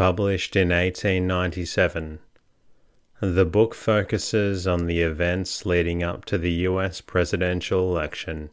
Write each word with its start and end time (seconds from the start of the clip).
Published 0.00 0.56
in 0.56 0.70
1897, 0.70 2.20
the 3.20 3.44
book 3.44 3.74
focuses 3.74 4.66
on 4.66 4.86
the 4.86 5.02
events 5.02 5.66
leading 5.66 6.02
up 6.02 6.24
to 6.24 6.38
the 6.38 6.52
US 6.70 7.02
presidential 7.02 7.90
election 7.94 8.48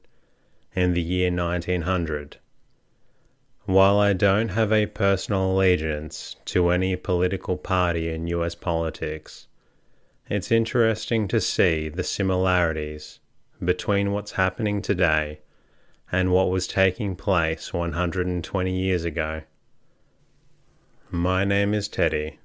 in 0.75 0.93
the 0.93 1.01
year 1.01 1.31
1900. 1.31 2.39
While 3.63 3.97
I 3.97 4.11
don't 4.11 4.49
have 4.49 4.73
a 4.73 4.87
personal 4.87 5.53
allegiance 5.53 6.35
to 6.47 6.67
any 6.67 6.97
political 6.97 7.55
party 7.55 8.09
in 8.09 8.27
US 8.27 8.53
politics, 8.53 9.47
it's 10.29 10.51
interesting 10.51 11.29
to 11.29 11.39
see 11.39 11.87
the 11.87 12.03
similarities 12.03 13.21
between 13.63 14.11
what's 14.11 14.33
happening 14.33 14.81
today 14.81 15.39
and 16.11 16.33
what 16.33 16.49
was 16.49 16.67
taking 16.67 17.15
place 17.15 17.71
120 17.71 18.77
years 18.77 19.05
ago. 19.05 19.43
My 21.09 21.45
name 21.45 21.73
is 21.73 21.87
Teddy, 21.87 22.37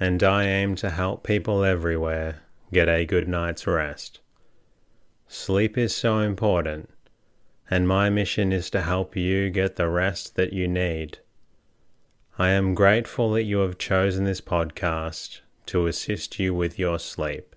and 0.00 0.22
I 0.22 0.44
aim 0.44 0.74
to 0.76 0.88
help 0.88 1.22
people 1.22 1.62
everywhere 1.62 2.40
get 2.72 2.88
a 2.88 3.04
good 3.04 3.28
night's 3.28 3.66
rest. 3.66 4.20
Sleep 5.26 5.76
is 5.76 5.94
so 5.94 6.20
important, 6.20 6.88
and 7.68 7.86
my 7.86 8.08
mission 8.08 8.54
is 8.54 8.70
to 8.70 8.80
help 8.80 9.16
you 9.16 9.50
get 9.50 9.76
the 9.76 9.90
rest 9.90 10.34
that 10.36 10.54
you 10.54 10.66
need. 10.66 11.18
I 12.38 12.48
am 12.48 12.74
grateful 12.74 13.32
that 13.32 13.42
you 13.42 13.58
have 13.58 13.76
chosen 13.76 14.24
this 14.24 14.40
podcast 14.40 15.40
to 15.66 15.86
assist 15.86 16.38
you 16.38 16.54
with 16.54 16.78
your 16.78 16.98
sleep. 16.98 17.54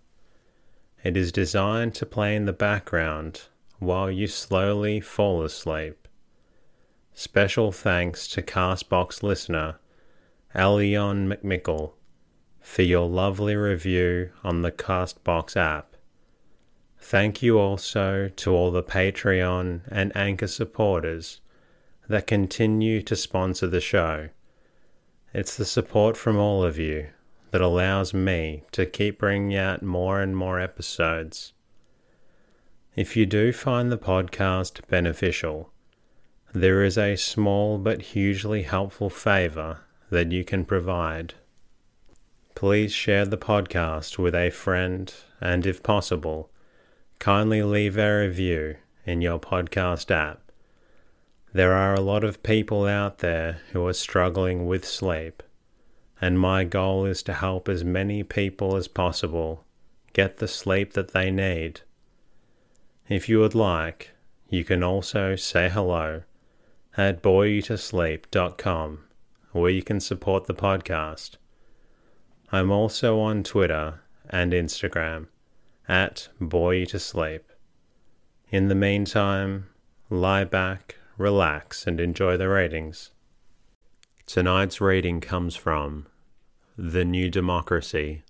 It 1.06 1.16
is 1.16 1.32
designed 1.32 1.96
to 1.96 2.06
play 2.06 2.36
in 2.36 2.44
the 2.44 2.52
background 2.52 3.44
while 3.80 4.12
you 4.12 4.28
slowly 4.28 5.00
fall 5.00 5.42
asleep. 5.42 6.06
Special 7.14 7.72
thanks 7.72 8.28
to 8.28 8.42
Castbox 8.42 9.24
listener 9.24 9.78
Alion 10.54 11.28
McMickle, 11.28 11.94
for 12.60 12.82
your 12.82 13.08
lovely 13.08 13.56
review 13.56 14.32
on 14.44 14.62
the 14.62 14.72
Castbox 14.72 15.56
app. 15.56 15.96
Thank 17.00 17.42
you 17.42 17.58
also 17.58 18.30
to 18.36 18.52
all 18.52 18.70
the 18.70 18.84
Patreon 18.84 19.82
and 19.88 20.16
Anchor 20.16 20.48
supporters 20.48 21.40
that 22.10 22.28
continue 22.28 23.02
to 23.02 23.16
sponsor 23.16 23.68
the 23.68 23.80
show. 23.80 24.30
It's 25.34 25.56
the 25.56 25.64
support 25.64 26.18
from 26.18 26.38
all 26.38 26.66
of 26.66 26.78
you 26.78 27.08
that 27.52 27.62
allows 27.62 28.14
me 28.14 28.64
to 28.74 28.86
keep 28.86 29.20
bringing 29.20 29.56
out 29.56 29.82
more 29.82 30.22
and 30.22 30.36
more 30.36 30.60
episodes. 30.60 31.54
If 32.94 33.16
you 33.16 33.26
do 33.26 33.54
find 33.54 33.90
the 33.90 33.98
podcast 33.98 34.86
beneficial, 34.90 35.72
there 36.54 36.84
is 36.84 36.98
a 36.98 37.16
small 37.16 37.78
but 37.78 38.02
hugely 38.02 38.64
helpful 38.64 39.10
favor 39.10 39.80
that 40.12 40.32
you 40.32 40.44
can 40.44 40.66
provide. 40.66 41.34
Please 42.54 42.92
share 42.92 43.26
the 43.26 43.38
podcast 43.38 44.20
with 44.20 44.36
a 44.36 44.52
friend 44.52 45.12
and, 45.40 45.66
if 45.66 45.82
possible, 45.82 46.52
kindly 47.18 47.64
leave 47.64 47.98
a 47.98 48.20
review 48.20 48.76
in 49.06 49.22
your 49.22 49.40
podcast 49.40 50.12
app. 50.12 50.52
There 51.54 51.74
are 51.74 51.96
a 51.96 52.02
lot 52.02 52.24
of 52.24 52.44
people 52.44 52.86
out 52.86 53.20
there 53.20 53.62
who 53.72 53.88
are 53.88 53.94
struggling 53.94 54.68
with 54.68 54.86
sleep, 54.86 55.42
and 56.20 56.40
my 56.40 56.66
goal 56.66 57.06
is 57.06 57.24
to 57.24 57.34
help 57.34 57.68
as 57.68 57.84
many 57.84 58.22
people 58.22 58.76
as 58.76 58.88
possible 58.90 59.64
get 60.14 60.38
the 60.38 60.48
sleep 60.48 60.94
that 60.94 61.14
they 61.14 61.32
need. 61.32 61.82
If 63.08 63.30
you 63.30 63.40
would 63.40 63.56
like, 63.56 64.12
you 64.50 64.66
can 64.66 64.84
also 64.84 65.38
say 65.38 65.70
hello 65.70 66.24
at 66.98 67.24
boreyoutosleep.com 67.24 69.00
where 69.52 69.70
you 69.70 69.84
can 69.84 70.00
support 70.00 70.46
the 70.46 70.54
podcast. 70.54 71.38
I'm 72.52 72.72
also 72.72 73.20
on 73.20 73.44
Twitter 73.44 74.02
and 74.30 74.54
Instagram 74.54 75.28
at 75.88 76.30
Boy 76.40 76.86
to 76.86 77.00
Sleep. 77.00 77.44
In 78.50 78.68
the 78.68 78.76
meantime, 78.76 79.68
lie 80.10 80.44
back, 80.44 80.98
relax, 81.18 81.88
and 81.88 82.00
enjoy 82.00 82.38
the 82.38 82.50
ratings. 82.50 83.12
Tonight's 84.26 84.80
reading 84.80 85.22
comes 85.22 85.56
from 85.56 86.08
The 86.78 87.06
New 87.06 87.30
Democracy, 87.30 88.24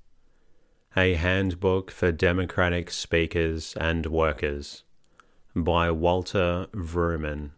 a 0.96 1.14
handbook 1.14 1.92
for 1.92 2.12
democratic 2.12 2.92
speakers 2.92 3.76
and 3.80 4.06
workers 4.08 4.84
by 5.56 5.92
Walter 5.92 6.68
Vrooman. 6.74 7.52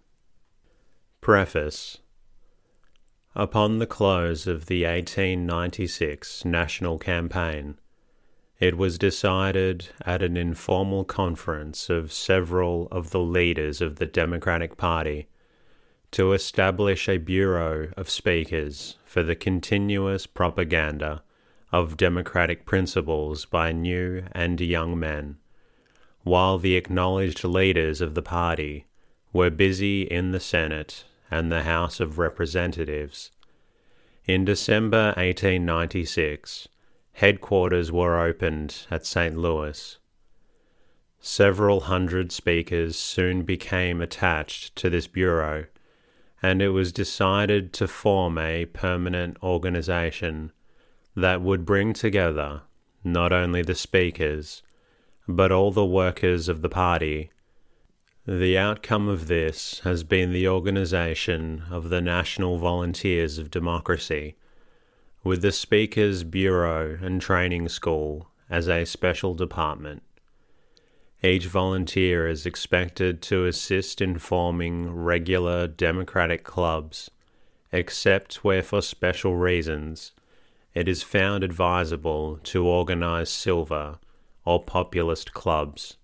Preface 1.21 1.99
Upon 3.35 3.79
the 3.79 3.87
close 3.87 4.45
of 4.45 4.67
the 4.67 4.83
1896 4.83 6.45
national 6.45 6.99
campaign, 6.99 7.79
it 8.59 8.77
was 8.77 8.99
decided 8.99 9.87
at 10.05 10.21
an 10.21 10.37
informal 10.37 11.03
conference 11.03 11.89
of 11.89 12.13
several 12.13 12.87
of 12.91 13.09
the 13.09 13.19
leaders 13.19 13.81
of 13.81 13.95
the 13.95 14.05
Democratic 14.05 14.77
Party 14.77 15.27
to 16.11 16.33
establish 16.33 17.09
a 17.09 17.17
Bureau 17.17 17.91
of 17.97 18.07
Speakers 18.07 18.97
for 19.03 19.23
the 19.23 19.35
continuous 19.35 20.27
propaganda 20.27 21.23
of 21.71 21.97
democratic 21.97 22.67
principles 22.67 23.45
by 23.45 23.71
new 23.71 24.25
and 24.33 24.61
young 24.61 24.99
men, 24.99 25.37
while 26.21 26.59
the 26.59 26.75
acknowledged 26.75 27.43
leaders 27.43 27.99
of 27.99 28.13
the 28.13 28.21
party 28.21 28.85
were 29.33 29.49
busy 29.49 30.03
in 30.03 30.31
the 30.31 30.39
Senate 30.39 31.05
and 31.33 31.51
the 31.51 31.63
House 31.63 31.99
of 31.99 32.19
Representatives. 32.19 33.31
In 34.25 34.45
December 34.45 35.07
1896, 35.17 36.67
headquarters 37.13 37.91
were 37.91 38.23
opened 38.23 38.85
at 38.91 39.07
St. 39.07 39.35
Louis. 39.35 39.97
Several 41.19 41.81
hundred 41.81 42.31
speakers 42.31 42.95
soon 42.95 43.41
became 43.41 43.99
attached 43.99 44.75
to 44.75 44.91
this 44.91 45.07
bureau, 45.07 45.65
and 46.43 46.61
it 46.61 46.69
was 46.69 46.91
decided 46.91 47.73
to 47.73 47.87
form 47.87 48.37
a 48.37 48.65
permanent 48.65 49.37
organization 49.41 50.51
that 51.15 51.41
would 51.41 51.65
bring 51.65 51.93
together 51.93 52.61
not 53.03 53.33
only 53.33 53.63
the 53.63 53.73
speakers, 53.73 54.61
but 55.27 55.51
all 55.51 55.71
the 55.71 55.83
workers 55.83 56.47
of 56.47 56.61
the 56.61 56.69
party 56.69 57.31
the 58.25 58.57
outcome 58.57 59.09
of 59.09 59.27
this 59.27 59.79
has 59.83 60.05
been 60.05 60.31
the 60.31 60.47
organization 60.47 61.63
of 61.69 61.89
the 61.89 61.99
National 61.99 62.57
Volunteers 62.57 63.37
of 63.37 63.51
Democracy, 63.51 64.37
with 65.25 65.41
the 65.41 65.51
Speakers 65.51 66.23
Bureau 66.23 66.97
and 67.01 67.21
Training 67.21 67.67
School 67.67 68.29
as 68.49 68.69
a 68.69 68.85
special 68.85 69.33
department. 69.33 70.03
Each 71.21 71.47
volunteer 71.47 72.25
is 72.25 72.45
expected 72.45 73.21
to 73.23 73.45
assist 73.45 73.99
in 73.99 74.17
forming 74.17 74.89
regular 74.89 75.67
democratic 75.67 76.45
clubs, 76.45 77.11
except 77.73 78.35
where 78.35 78.63
for 78.63 78.81
special 78.81 79.35
reasons 79.35 80.13
it 80.73 80.87
is 80.87 81.03
found 81.03 81.43
advisable 81.43 82.39
to 82.43 82.65
organize 82.65 83.29
silver 83.29 83.99
or 84.45 84.63
populist 84.63 85.33
clubs 85.33 85.97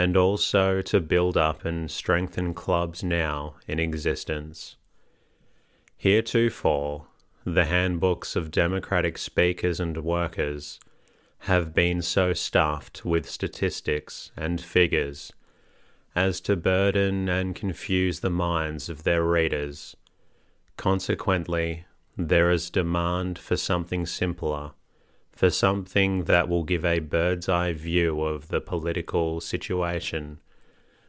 and 0.00 0.16
also 0.16 0.80
to 0.80 0.98
build 0.98 1.36
up 1.36 1.62
and 1.66 1.90
strengthen 1.90 2.54
clubs 2.54 3.04
now 3.04 3.54
in 3.68 3.78
existence. 3.78 4.76
Heretofore, 5.98 7.06
the 7.44 7.66
handbooks 7.66 8.34
of 8.34 8.50
democratic 8.50 9.18
speakers 9.18 9.78
and 9.78 9.98
workers 9.98 10.80
have 11.40 11.74
been 11.74 12.00
so 12.00 12.32
stuffed 12.32 13.04
with 13.04 13.28
statistics 13.28 14.30
and 14.38 14.58
figures 14.58 15.34
as 16.14 16.40
to 16.40 16.56
burden 16.56 17.28
and 17.28 17.54
confuse 17.54 18.20
the 18.20 18.30
minds 18.30 18.88
of 18.88 19.02
their 19.02 19.22
readers. 19.22 19.94
Consequently, 20.78 21.84
there 22.16 22.50
is 22.50 22.70
demand 22.70 23.38
for 23.38 23.58
something 23.58 24.06
simpler 24.06 24.70
for 25.40 25.48
something 25.48 26.24
that 26.24 26.50
will 26.50 26.64
give 26.64 26.84
a 26.84 26.98
bird's 26.98 27.48
eye 27.48 27.72
view 27.72 28.20
of 28.20 28.48
the 28.48 28.60
political 28.60 29.40
situation, 29.40 30.38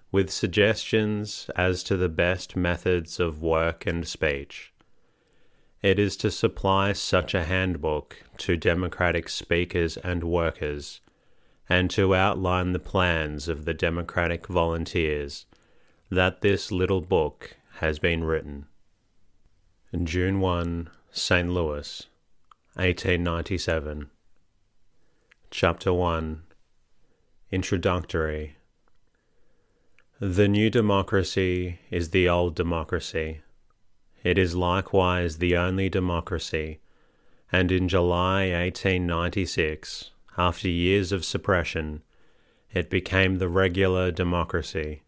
with 0.10 0.30
suggestions 0.30 1.50
as 1.57 1.83
to 1.83 1.98
the 1.98 2.07
best 2.07 2.56
methods 2.56 3.19
of 3.19 3.42
work 3.42 3.86
and 3.86 4.07
speech. 4.07 4.72
It 5.81 6.00
is 6.00 6.16
to 6.16 6.31
supply 6.31 6.94
such 6.94 7.33
a 7.33 7.44
handbook 7.44 8.24
to 8.38 8.56
Democratic 8.56 9.28
speakers 9.28 9.98
and 9.98 10.24
workers, 10.24 11.01
and 11.68 11.92
to 11.92 12.16
outline 12.16 12.72
the 12.72 12.80
plans 12.80 13.50
of 13.50 13.66
the 13.66 13.74
Democratic 13.74 14.48
volunteers, 14.48 15.45
that 16.10 16.39
this 16.39 16.72
little 16.72 17.01
book 17.01 17.57
has 17.80 18.00
been 18.00 18.24
written. 18.24 18.68
June 20.01 20.39
1, 20.39 20.89
St. 21.12 21.50
Louis, 21.50 22.07
1897. 22.75 24.10
Chapter 25.53 25.92
1 25.92 26.44
Introductory 27.51 28.56
The 30.21 30.48
new 30.48 30.69
democracy 30.69 31.80
is 31.92 32.12
the 32.12 32.30
old 32.30 32.56
democracy 32.56 33.42
it 34.24 34.38
is 34.38 34.56
likewise 34.56 35.38
the 35.38 35.57
only 35.57 35.89
democracy, 35.89 36.80
and 37.51 37.69
in 37.69 37.89
July 37.89 38.51
1896, 38.51 40.12
after 40.38 40.69
years 40.69 41.12
of 41.12 41.25
suppression, 41.25 42.01
it 42.71 42.89
became 42.89 43.38
the 43.38 43.50
regular 43.50 44.09
democracy. 44.09 45.01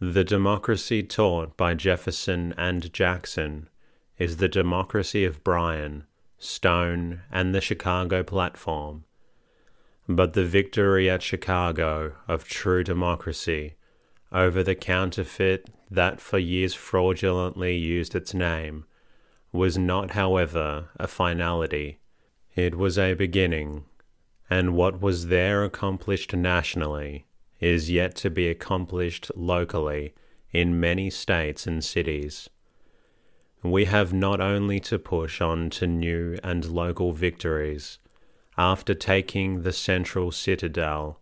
The 0.00 0.24
democracy 0.24 1.02
taught 1.02 1.58
by 1.58 1.74
Jefferson 1.74 2.54
and 2.56 2.90
Jackson 2.90 3.68
is 4.16 4.38
the 4.38 4.48
democracy 4.48 5.26
of 5.26 5.44
Bryan, 5.44 6.04
Stone, 6.38 7.20
and 7.30 7.54
the 7.54 7.60
Chicago 7.60 8.22
platform. 8.22 9.04
But 10.08 10.32
the 10.32 10.44
victory 10.44 11.08
at 11.08 11.22
Chicago 11.22 12.14
of 12.26 12.44
true 12.44 12.82
democracy 12.82 13.74
over 14.32 14.62
the 14.62 14.74
counterfeit 14.74 15.68
that 15.90 16.20
for 16.20 16.38
years 16.38 16.74
fraudulently 16.74 17.76
used 17.76 18.14
its 18.14 18.32
name, 18.32 18.84
was 19.52 19.76
not, 19.76 20.12
however, 20.12 20.88
a 20.96 21.08
finality. 21.08 21.98
It 22.54 22.76
was 22.76 22.98
a 22.98 23.14
beginning, 23.14 23.84
and 24.48 24.74
what 24.74 25.00
was 25.00 25.26
there 25.26 25.64
accomplished 25.64 26.34
nationally 26.34 27.26
is 27.58 27.90
yet 27.90 28.14
to 28.16 28.30
be 28.30 28.48
accomplished 28.48 29.30
locally 29.36 30.14
in 30.52 30.80
many 30.80 31.10
states 31.10 31.66
and 31.66 31.84
cities. 31.84 32.48
We 33.62 33.84
have 33.84 34.12
not 34.12 34.40
only 34.40 34.80
to 34.80 34.98
push 34.98 35.40
on 35.40 35.70
to 35.70 35.86
new 35.86 36.38
and 36.42 36.64
local 36.64 37.12
victories 37.12 37.98
after 38.60 38.92
taking 38.92 39.62
the 39.62 39.72
central 39.72 40.30
citadel, 40.30 41.18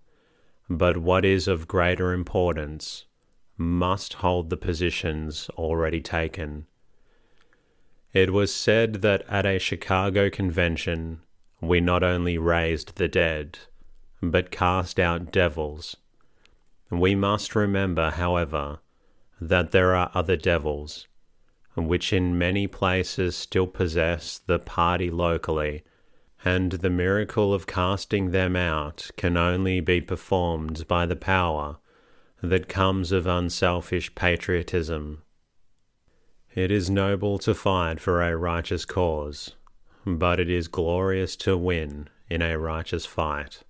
but 0.68 0.96
what 0.96 1.24
is 1.24 1.46
of 1.46 1.68
greater 1.68 2.12
importance, 2.12 3.04
must 3.56 4.14
hold 4.14 4.50
the 4.50 4.56
positions 4.56 5.48
already 5.50 6.00
taken. 6.00 6.66
It 8.12 8.32
was 8.32 8.52
said 8.52 9.02
that 9.02 9.22
at 9.28 9.46
a 9.46 9.60
Chicago 9.60 10.28
convention 10.28 11.20
we 11.60 11.80
not 11.80 12.02
only 12.02 12.38
raised 12.38 12.96
the 12.96 13.06
dead, 13.06 13.60
but 14.20 14.50
cast 14.50 14.98
out 14.98 15.30
devils. 15.30 15.96
We 16.90 17.14
must 17.14 17.54
remember, 17.54 18.10
however, 18.10 18.80
that 19.40 19.70
there 19.70 19.94
are 19.94 20.10
other 20.12 20.36
devils, 20.36 21.06
which 21.76 22.12
in 22.12 22.36
many 22.36 22.66
places 22.66 23.36
still 23.36 23.68
possess 23.68 24.40
the 24.44 24.58
party 24.58 25.08
locally, 25.08 25.84
and 26.44 26.72
the 26.72 26.90
miracle 26.90 27.52
of 27.52 27.66
casting 27.66 28.30
them 28.30 28.54
out 28.54 29.10
can 29.16 29.36
only 29.36 29.80
be 29.80 30.00
performed 30.00 30.86
by 30.86 31.04
the 31.04 31.16
power 31.16 31.78
that 32.42 32.68
comes 32.68 33.10
of 33.10 33.26
unselfish 33.26 34.14
patriotism. 34.14 35.22
It 36.54 36.70
is 36.70 36.88
noble 36.88 37.38
to 37.40 37.54
fight 37.54 38.00
for 38.00 38.22
a 38.22 38.36
righteous 38.36 38.84
cause, 38.84 39.54
but 40.06 40.40
it 40.40 40.48
is 40.48 40.68
glorious 40.68 41.36
to 41.36 41.56
win 41.56 42.08
in 42.30 42.42
a 42.42 42.58
righteous 42.58 43.04
fight. 43.06 43.62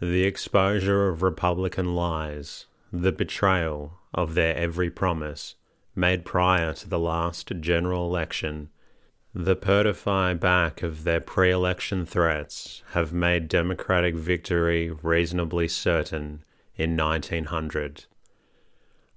The 0.00 0.24
exposure 0.24 1.08
of 1.08 1.22
Republican 1.22 1.94
lies, 1.94 2.66
the 2.92 3.12
betrayal 3.12 3.98
of 4.14 4.34
their 4.34 4.54
every 4.56 4.90
promise 4.90 5.54
made 5.94 6.24
prior 6.24 6.74
to 6.74 6.88
the 6.88 6.98
last 6.98 7.50
general 7.60 8.06
election, 8.06 8.68
the 9.38 9.54
pertify 9.54 10.32
back 10.40 10.82
of 10.82 11.04
their 11.04 11.20
pre 11.20 11.50
election 11.50 12.06
threats 12.06 12.82
have 12.92 13.12
made 13.12 13.48
Democratic 13.48 14.14
victory 14.14 14.90
reasonably 15.02 15.68
certain 15.68 16.42
in 16.76 16.96
1900. 16.96 18.06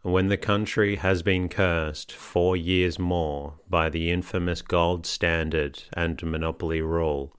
When 0.01 0.27
the 0.27 0.35
country 0.35 0.97
has 0.97 1.23
been 1.23 1.47
cursed 1.47 2.11
four 2.11 2.57
years 2.57 2.99
more 2.99 3.53
by 3.69 3.87
the 3.87 4.11
infamous 4.11 4.61
gold 4.61 5.05
standard 5.05 5.83
and 5.93 6.21
monopoly 6.21 6.81
rule, 6.81 7.33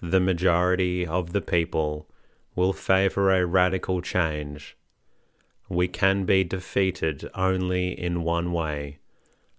the 0.00 0.20
majority 0.20 1.04
of 1.04 1.32
the 1.32 1.40
people 1.40 2.08
will 2.54 2.72
favour 2.72 3.32
a 3.34 3.44
radical 3.44 4.00
change. 4.02 4.76
We 5.68 5.88
can 5.88 6.26
be 6.26 6.44
defeated 6.44 7.28
only 7.34 7.88
in 7.88 8.22
one 8.22 8.52
way. 8.52 9.00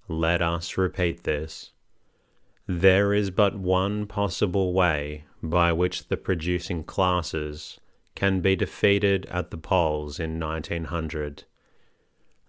Let 0.08 0.42
us 0.42 0.78
repeat 0.78 1.24
this. 1.24 1.74
There 2.72 3.16
is 3.16 3.32
but 3.32 3.58
one 3.58 4.06
possible 4.06 4.74
way 4.74 5.24
by 5.42 5.74
which 5.74 6.08
the 6.08 6.18
producing 6.18 6.84
classes 6.84 7.80
can 8.14 8.42
be 8.42 8.56
defeated 8.56 9.26
at 9.26 9.50
the 9.50 9.58
polls 9.58 10.20
in 10.20 10.40
1900. 10.40 11.46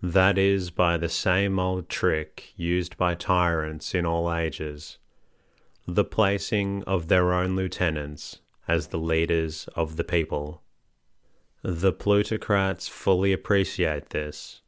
That 0.02 0.36
is 0.36 0.68
by 0.68 0.98
the 0.98 1.08
same 1.08 1.58
old 1.58 1.88
trick 1.88 2.52
used 2.54 2.98
by 2.98 3.14
tyrants 3.14 3.94
in 3.94 4.04
all 4.04 4.30
ages 4.30 4.98
the 5.86 6.04
placing 6.04 6.84
of 6.84 7.08
their 7.08 7.32
own 7.32 7.56
lieutenants 7.56 8.40
as 8.68 8.88
the 8.88 8.98
leaders 8.98 9.70
of 9.74 9.96
the 9.96 10.04
people. 10.04 10.60
The 11.62 11.94
plutocrats 11.94 12.88
fully 12.88 13.32
appreciate 13.32 14.10
this. 14.10 14.60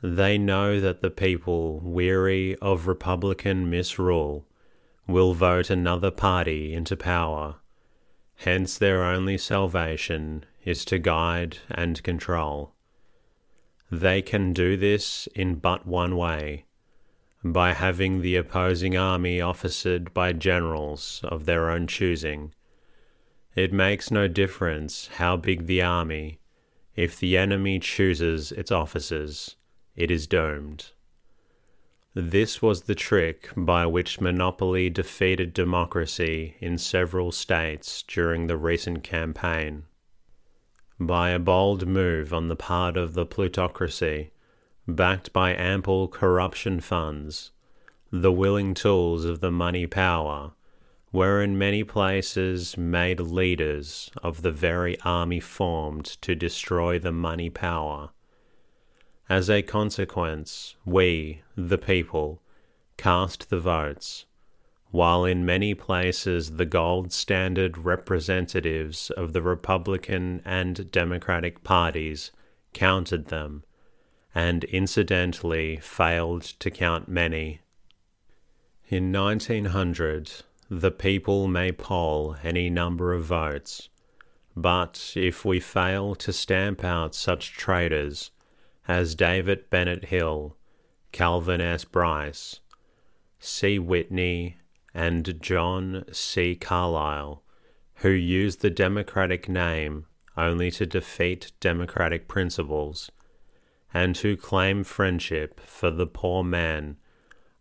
They 0.00 0.38
know 0.38 0.78
that 0.78 1.02
the 1.02 1.10
people, 1.10 1.80
weary 1.80 2.54
of 2.62 2.86
Republican 2.86 3.68
misrule, 3.68 4.46
will 5.10 5.34
vote 5.34 5.70
another 5.70 6.10
party 6.10 6.72
into 6.74 6.96
power 6.96 7.56
Hence, 8.44 8.78
their 8.78 9.04
only 9.04 9.36
salvation 9.36 10.46
is 10.64 10.86
to 10.86 10.98
guide 10.98 11.58
and 11.70 12.02
control. 12.02 12.72
They 13.90 14.22
can 14.22 14.54
do 14.54 14.78
this 14.78 15.28
in 15.34 15.56
but 15.56 15.86
one 15.86 16.16
way 16.16 16.64
by 17.44 17.74
having 17.74 18.22
the 18.22 18.36
opposing 18.36 18.96
army 18.96 19.42
officered 19.42 20.14
by 20.14 20.32
generals 20.32 21.20
of 21.24 21.44
their 21.44 21.68
own 21.68 21.86
choosing. 21.86 22.54
It 23.54 23.74
makes 23.74 24.10
no 24.10 24.26
difference 24.26 25.08
how 25.16 25.36
big 25.36 25.66
the 25.66 25.82
army, 25.82 26.40
if 26.96 27.18
the 27.18 27.36
enemy 27.36 27.78
chooses 27.78 28.52
its 28.52 28.72
officers, 28.72 29.56
it 29.96 30.10
is 30.10 30.26
doomed. 30.26 30.92
This 32.14 32.60
was 32.60 32.82
the 32.82 32.96
trick 32.96 33.50
by 33.56 33.86
which 33.86 34.20
monopoly 34.20 34.90
defeated 34.90 35.54
democracy 35.54 36.56
in 36.58 36.76
several 36.76 37.30
states 37.30 38.02
during 38.02 38.48
the 38.48 38.56
recent 38.56 39.04
campaign. 39.04 39.84
By 40.98 41.30
a 41.30 41.38
bold 41.38 41.86
move 41.86 42.34
on 42.34 42.48
the 42.48 42.56
part 42.56 42.96
of 42.96 43.14
the 43.14 43.24
plutocracy, 43.24 44.32
backed 44.88 45.32
by 45.32 45.54
ample 45.54 46.08
corruption 46.08 46.80
funds, 46.80 47.52
the 48.10 48.32
willing 48.32 48.74
tools 48.74 49.24
of 49.24 49.38
the 49.38 49.52
money 49.52 49.86
power 49.86 50.50
were 51.12 51.40
in 51.40 51.56
many 51.56 51.84
places 51.84 52.76
made 52.76 53.20
leaders 53.20 54.10
of 54.20 54.42
the 54.42 54.50
very 54.50 54.98
army 55.02 55.38
formed 55.38 56.06
to 56.22 56.34
destroy 56.34 56.98
the 56.98 57.12
money 57.12 57.50
power 57.50 58.10
as 59.30 59.48
a 59.48 59.62
consequence, 59.62 60.74
we, 60.84 61.40
the 61.56 61.78
people, 61.78 62.42
cast 62.96 63.48
the 63.48 63.60
votes, 63.60 64.26
while 64.90 65.24
in 65.24 65.46
many 65.46 65.72
places 65.72 66.56
the 66.56 66.66
gold 66.66 67.12
standard 67.12 67.78
representatives 67.78 69.08
of 69.10 69.32
the 69.32 69.40
Republican 69.40 70.42
and 70.44 70.90
Democratic 70.90 71.62
parties 71.62 72.32
counted 72.72 73.26
them, 73.26 73.62
and 74.34 74.64
incidentally 74.64 75.76
failed 75.76 76.42
to 76.42 76.68
count 76.68 77.08
many. 77.08 77.60
In 78.88 79.12
1900, 79.12 80.32
the 80.68 80.90
people 80.90 81.46
may 81.46 81.70
poll 81.70 82.34
any 82.42 82.68
number 82.68 83.12
of 83.12 83.26
votes, 83.26 83.90
but 84.56 85.12
if 85.14 85.44
we 85.44 85.60
fail 85.60 86.16
to 86.16 86.32
stamp 86.32 86.82
out 86.82 87.14
such 87.14 87.52
traitors, 87.52 88.32
as 88.88 89.14
David 89.14 89.70
Bennett 89.70 90.06
Hill, 90.06 90.56
Calvin 91.12 91.60
S. 91.60 91.84
Brice, 91.84 92.60
C. 93.38 93.78
Whitney, 93.78 94.56
and 94.94 95.40
John 95.40 96.04
C. 96.12 96.56
Carlisle, 96.56 97.42
who 97.96 98.10
used 98.10 98.60
the 98.60 98.70
Democratic 98.70 99.48
name 99.48 100.06
only 100.36 100.70
to 100.72 100.86
defeat 100.86 101.52
Democratic 101.60 102.28
principles, 102.28 103.10
and 103.92 104.16
who 104.18 104.36
claim 104.36 104.84
friendship 104.84 105.60
for 105.60 105.90
the 105.90 106.06
poor 106.06 106.42
man 106.42 106.96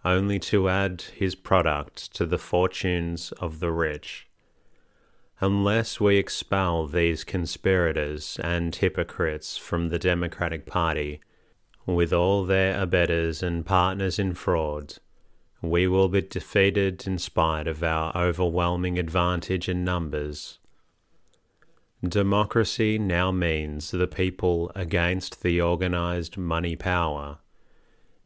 only 0.06 0.40
to 0.40 0.70
add 0.70 1.02
his 1.02 1.36
product 1.36 2.14
to 2.16 2.26
the 2.26 2.38
fortunes 2.38 3.32
of 3.34 3.60
the 3.60 3.72
rich. 3.72 4.29
Unless 5.42 6.00
we 6.00 6.18
expel 6.18 6.86
these 6.86 7.24
conspirators 7.24 8.40
and 8.44 8.76
hypocrites 8.76 9.58
from 9.58 9.90
the 9.90 10.00
Democratic 10.00 10.66
Party, 10.66 11.22
with 11.86 12.12
all 12.12 12.46
their 12.46 12.80
abettors 12.80 13.42
and 13.42 13.66
partners 13.66 14.20
in 14.20 14.34
fraud, 14.34 14.96
we 15.62 15.88
will 15.88 16.10
be 16.10 16.22
defeated 16.22 17.08
in 17.08 17.18
spite 17.18 17.68
of 17.68 17.84
our 17.84 18.16
overwhelming 18.16 19.00
advantage 19.00 19.70
in 19.70 19.84
numbers. 19.84 20.60
Democracy 22.04 22.98
now 22.98 23.32
means 23.32 23.92
the 23.92 24.08
people 24.08 24.72
against 24.76 25.42
the 25.42 25.60
organized 25.60 26.38
money 26.38 26.76
power 26.76 27.40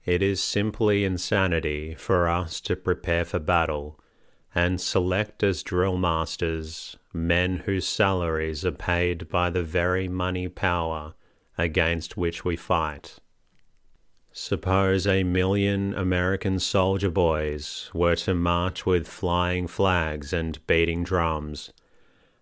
it 0.05 0.22
is 0.22 0.43
simply 0.43 1.05
insanity 1.05 1.96
for 1.96 2.27
us 2.27 2.60
to 2.60 2.75
prepare 2.75 3.24
for 3.24 3.39
battle 3.39 4.00
and 4.55 4.79
select 4.79 5.43
as 5.43 5.63
drill 5.63 5.98
masters 5.98 6.98
men 7.13 7.57
whose 7.65 7.88
salaries 7.88 8.65
are 8.65 8.72
paid 8.72 9.29
by 9.29 9.50
the 9.50 9.63
very 9.63 10.07
money 10.07 10.48
power 10.48 11.13
against 11.57 12.17
which 12.17 12.43
we 12.43 12.55
fight. 12.55 13.17
Suppose 14.31 15.05
a 15.05 15.24
million 15.24 15.93
American 15.93 16.60
soldier 16.60 17.12
boys 17.12 17.89
were 17.93 18.15
to 18.17 18.33
march 18.33 18.86
with 18.86 19.07
flying 19.07 19.67
flags 19.67 20.33
and 20.33 20.65
beating 20.65 21.03
drums 21.03 21.72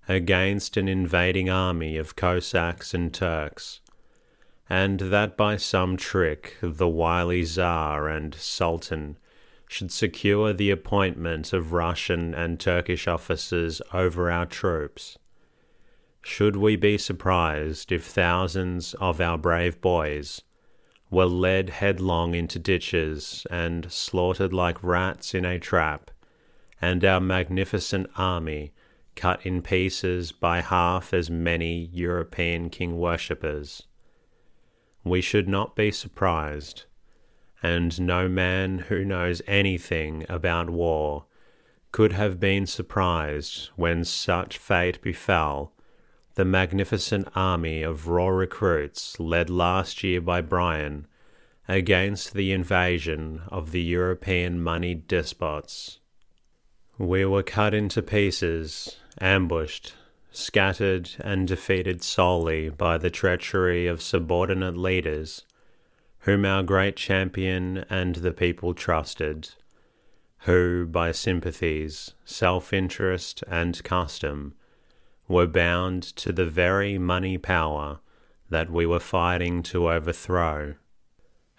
against 0.08 0.78
an 0.78 0.88
invading 0.88 1.50
army 1.50 1.98
of 1.98 2.16
Cossacks 2.16 2.94
and 2.94 3.14
Turks 3.14 3.82
and 4.72 5.02
that 5.02 5.36
by 5.36 5.58
some 5.58 5.98
trick 5.98 6.56
the 6.62 6.88
wily 6.88 7.44
Tsar 7.44 8.08
and 8.08 8.34
Sultan 8.34 9.18
should 9.72 9.90
secure 9.90 10.52
the 10.52 10.70
appointment 10.70 11.54
of 11.54 11.72
Russian 11.72 12.34
and 12.34 12.60
Turkish 12.60 13.08
officers 13.08 13.82
over 13.94 14.30
our 14.30 14.46
troops. 14.46 15.18
Should 16.22 16.58
we 16.58 16.76
be 16.76 16.98
surprised 16.98 17.90
if 17.94 18.06
thousands 18.06 18.96
of 18.96 19.22
our 19.22 19.38
brave 19.38 19.80
boys 19.80 20.42
were 21.10 21.26
led 21.26 21.70
headlong 21.70 22.36
into 22.36 22.60
ditches 22.60 23.48
and 23.50 23.90
slaughtered 23.90 24.52
like 24.52 24.84
rats 24.84 25.34
in 25.34 25.46
a 25.46 25.58
trap, 25.58 26.12
and 26.82 27.06
our 27.06 27.22
magnificent 27.22 28.10
army 28.18 28.74
cut 29.16 29.46
in 29.46 29.62
pieces 29.62 30.34
by 30.34 30.60
half 30.60 31.14
as 31.14 31.30
many 31.30 31.90
European 31.94 32.70
king 32.70 32.98
worshippers? 32.98 33.84
we 35.06 35.22
should 35.22 35.48
not 35.48 35.78
be 35.78 35.92
surprised, 35.92 36.84
and 37.62 38.00
no 38.02 38.28
man 38.28 38.80
who 38.80 39.06
knows 39.06 39.42
anything 39.48 40.26
about 40.30 40.70
war 40.70 41.26
could 41.92 42.14
have 42.14 42.40
been 42.40 42.66
surprised 42.66 43.70
when 43.76 44.04
such 44.04 44.58
fate 44.58 45.02
befell 45.02 45.74
the 46.36 46.46
magnificent 46.46 47.28
army 47.36 47.84
of 47.84 48.08
raw 48.08 48.28
recruits 48.28 49.20
led 49.20 49.50
last 49.50 50.04
year 50.04 50.22
by 50.22 50.40
Bryan 50.42 51.06
against 51.68 52.34
the 52.34 52.52
invasion 52.52 53.42
of 53.50 53.72
the 53.72 53.82
European 53.82 54.62
moneyed 54.62 55.08
despots. 55.08 56.00
We 56.98 57.26
were 57.26 57.44
cut 57.44 57.74
into 57.74 58.02
pieces, 58.02 58.98
ambushed, 59.20 59.94
scattered 60.32 61.10
and 61.20 61.48
defeated 61.48 62.02
solely 62.02 62.70
by 62.70 62.98
the 62.98 63.10
treachery 63.10 63.88
of 63.88 64.02
subordinate 64.02 64.78
leaders, 64.78 65.44
whom 66.22 66.46
our 66.46 66.64
great 66.64 66.96
champion 66.96 67.86
and 67.90 68.16
the 68.16 68.32
people 68.32 68.74
trusted, 68.74 69.50
who, 70.40 70.86
by 70.86 71.12
sympathies, 71.12 72.14
self 72.26 72.74
interest, 72.74 73.44
and 73.48 73.84
custom, 73.84 74.54
were 75.28 75.48
bound 75.48 76.04
to 76.04 76.32
the 76.32 76.46
very 76.46 76.98
money 76.98 77.38
power 77.38 78.00
that 78.50 78.70
we 78.70 78.86
were 78.86 79.00
fighting 79.00 79.64
to 79.64 79.90
overthrow. 79.90 80.76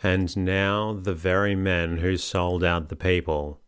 And 0.03 0.37
now 0.37 0.93
the 0.93 1.15
very 1.15 1.55
men 1.55 1.99
who 1.99 2.17
sold 2.17 2.63
out 2.63 2.89
the 2.89 2.97
people 2.97 3.63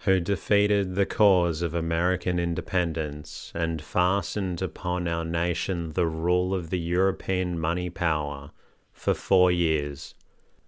who 0.00 0.20
defeated 0.20 0.94
the 0.94 1.06
cause 1.06 1.62
of 1.62 1.74
American 1.74 2.38
independence 2.38 3.50
and 3.54 3.80
fastened 3.82 4.60
upon 4.60 5.08
our 5.08 5.24
nation 5.24 5.92
the 5.92 6.06
rule 6.06 6.54
of 6.54 6.70
the 6.70 6.78
European 6.78 7.58
money 7.58 7.88
power 7.88 8.50
for 8.92 9.14
four 9.14 9.50
years. 9.50 10.14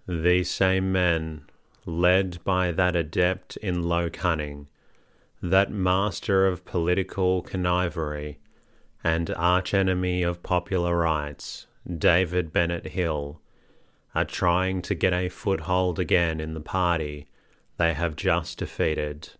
These 0.08 0.50
same 0.50 0.90
men, 0.90 1.42
led 1.84 2.42
by 2.42 2.72
that 2.72 2.96
adept 2.96 3.58
in 3.58 3.82
low 3.82 4.08
cunning, 4.08 4.68
that 5.42 5.70
master 5.70 6.46
of 6.46 6.64
political 6.64 7.42
connivery, 7.42 8.38
and 9.04 9.30
archenemy 9.32 10.22
of 10.22 10.42
popular 10.42 10.96
rights, 10.96 11.66
David 11.86 12.54
Bennett 12.54 12.86
Hill, 12.86 13.42
are 14.14 14.24
trying 14.24 14.80
to 14.80 14.94
get 14.94 15.12
a 15.12 15.28
foothold 15.28 15.98
again 15.98 16.40
in 16.40 16.54
the 16.54 16.60
party 16.60 17.28
they 17.76 17.92
have 17.92 18.16
just 18.16 18.58
defeated, 18.60 19.32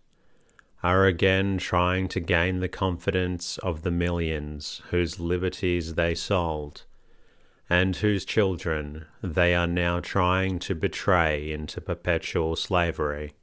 are 0.83 1.07
again 1.07 1.57
trying 1.57 2.07
to 2.09 2.19
gain 2.19 2.59
the 2.59 2.69
confidence 2.69 3.57
of 3.57 3.81
the 3.81 3.91
millions 3.91 4.83
whose 4.91 5.19
liberties 5.19 5.95
they 5.95 6.13
sold, 6.13 6.83
and 7.69 7.97
whose 7.97 8.25
children 8.25 9.05
they 9.21 9.53
are 9.53 9.67
now 9.67 9.99
trying 9.99 10.57
to 10.57 10.73
betray 10.73 11.51
into 11.51 11.79
perpetual 11.79 12.55
slavery. 12.55 13.33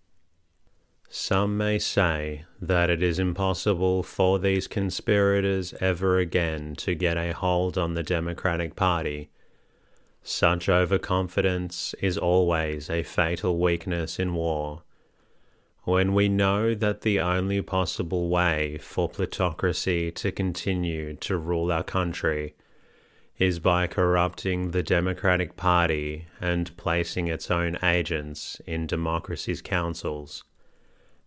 Some 1.09 1.56
may 1.56 1.78
say 1.78 2.45
that 2.61 2.90
it 2.90 3.02
is 3.02 3.21
impossible 3.21 4.02
for 4.02 4.38
these 4.38 4.66
conspirators 4.66 5.73
ever 5.80 6.18
again 6.18 6.75
to 6.76 6.95
get 6.95 7.16
a 7.16 7.33
hold 7.33 7.78
on 7.78 7.95
the 7.95 8.02
Democratic 8.02 8.75
Party. 8.75 9.30
Such 10.25 10.68
overconfidence 10.68 11.95
is 12.00 12.18
always 12.18 12.90
a 12.90 13.04
fatal 13.04 13.59
weakness 13.59 14.18
in 14.18 14.35
war 14.35 14.83
when 15.87 16.12
we 16.12 16.28
know 16.28 16.75
that 16.75 17.02
the 17.02 17.21
only 17.21 17.62
possible 17.62 18.28
way 18.28 18.76
for 18.78 19.09
plutocracy 19.09 20.11
to 20.11 20.33
continue 20.33 21.14
to 21.14 21.37
rule 21.37 21.71
our 21.71 21.85
country 21.85 22.56
is 23.38 23.59
by 23.59 23.87
corrupting 23.87 24.71
the 24.71 24.83
Democratic 24.83 25.57
Party 25.57 26.26
and 26.40 26.75
placing 26.76 27.28
its 27.28 27.50
own 27.50 27.76
agents 27.83 28.61
in 28.66 28.87
democracy's 28.87 29.61
councils, 29.61 30.45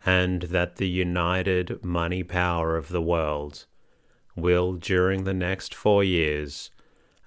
and 0.05 0.43
that 0.43 0.77
the 0.77 0.87
united 0.87 1.83
money 1.83 2.23
power 2.23 2.75
of 2.75 2.89
the 2.89 3.01
world 3.01 3.65
will, 4.35 4.73
during 4.73 5.23
the 5.23 5.33
next 5.33 5.75
four 5.75 6.03
years, 6.03 6.71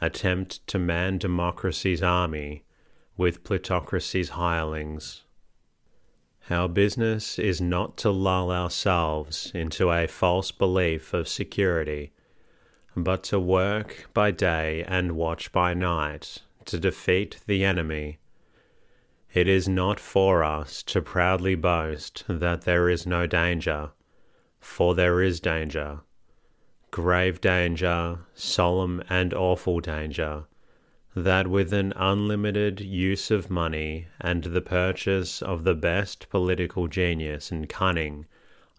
attempt 0.01 0.67
to 0.67 0.79
man 0.79 1.19
democracy's 1.19 2.03
army 2.03 2.65
with 3.17 3.45
plutocracy's 3.45 4.31
hirelings. 4.31 5.23
Our 6.51 6.69
business 6.69 7.39
is 7.39 7.61
not 7.61 7.97
to 7.99 8.11
lull 8.11 8.51
ourselves 8.51 9.53
into 9.55 9.93
a 9.93 10.09
false 10.09 10.51
belief 10.51 11.15
of 11.15 11.29
security, 11.29 12.13
but 12.97 13.23
to 13.25 13.41
work 13.41 14.09
by 14.13 14.31
day 14.31 14.85
and 14.87 15.13
watch 15.13 15.53
by 15.53 15.75
night 15.75 16.43
to 16.65 16.79
defeat 16.79 17.39
the 17.47 17.65
enemy. 17.65 18.19
It 19.33 19.49
is 19.49 19.69
not 19.69 19.99
for 19.99 20.45
us 20.45 20.83
to 20.85 21.01
proudly 21.01 21.55
boast 21.55 22.25
that 22.29 22.63
there 22.63 22.89
is 22.89 23.07
no 23.07 23.27
danger, 23.27 23.91
for 24.61 24.95
there 24.95 25.23
is 25.23 25.41
danger. 25.41 26.01
Grave 26.91 27.41
danger, 27.41 28.19
solemn 28.35 29.03
and 29.09 29.33
awful 29.33 29.81
danger 29.81 30.45
that 31.15 31.47
with 31.47 31.73
an 31.73 31.93
unlimited 31.97 32.81
use 32.81 33.31
of 33.31 33.51
money 33.51 34.07
and 34.21 34.45
the 34.45 34.63
purchase 34.63 35.43
of 35.43 35.65
the 35.65 35.75
best 35.75 36.29
political 36.31 36.89
genius 36.89 37.51
and 37.51 37.69
cunning 37.69 38.27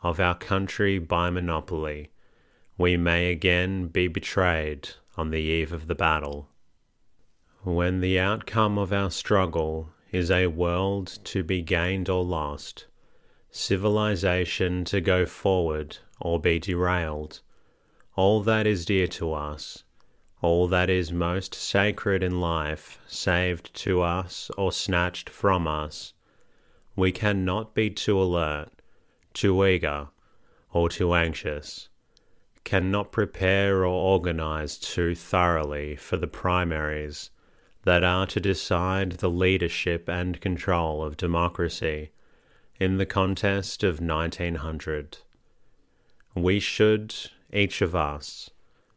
of 0.02 0.20
our 0.20 0.36
country 0.36 0.98
by 0.98 1.30
monopoly, 1.30 2.10
we 2.78 2.98
may 2.98 3.32
again 3.32 3.88
be 3.88 4.08
betrayed 4.08 4.90
on 5.16 5.30
the 5.30 5.40
eve 5.40 5.72
of 5.72 5.88
the 5.88 5.96
battle. 5.96 6.50
When 7.64 8.02
the 8.02 8.20
outcome 8.20 8.78
of 8.78 8.92
our 8.92 9.12
struggle 9.12 9.90
is 10.12 10.30
a 10.30 10.48
world 10.48 11.20
to 11.26 11.44
be 11.44 11.62
gained 11.62 12.10
or 12.10 12.24
lost, 12.24 12.88
civilization 13.52 14.84
to 14.86 15.02
go 15.02 15.26
forward 15.26 15.98
or 16.20 16.40
be 16.40 16.60
derailed, 16.60 17.42
all 18.16 18.42
that 18.42 18.68
is 18.68 18.86
dear 18.86 19.08
to 19.08 19.34
us 19.34 19.84
all 20.44 20.68
that 20.68 20.90
is 20.90 21.14
most 21.14 21.56
sacred 21.56 22.22
in 22.22 22.42
life 22.42 23.00
saved 23.08 23.74
to 23.74 24.02
us 24.02 24.52
or 24.58 24.74
snatched 24.74 25.30
from 25.30 25.66
us, 25.66 26.14
we 26.98 27.14
cannot 27.14 27.74
be 27.74 27.90
too 27.90 28.22
alert, 28.22 28.70
too 29.34 29.66
eager, 29.66 30.10
or 30.74 30.90
too 30.90 31.14
anxious, 31.14 31.88
cannot 32.64 33.12
prepare 33.12 33.80
or 33.82 33.86
organize 33.86 34.78
too 34.78 35.16
thoroughly 35.16 35.96
for 35.96 36.18
the 36.18 36.28
primaries 36.28 37.30
that 37.84 38.04
are 38.04 38.26
to 38.26 38.40
decide 38.40 39.14
the 39.14 39.30
leadership 39.30 40.08
and 40.08 40.40
control 40.40 41.04
of 41.04 41.18
democracy 41.18 42.12
in 42.80 42.98
the 42.98 43.06
contest 43.06 43.84
of 43.84 44.00
1900. 44.00 45.18
We 46.36 46.60
should, 46.60 47.14
each 47.52 47.82
of 47.82 47.96
us, 47.96 48.50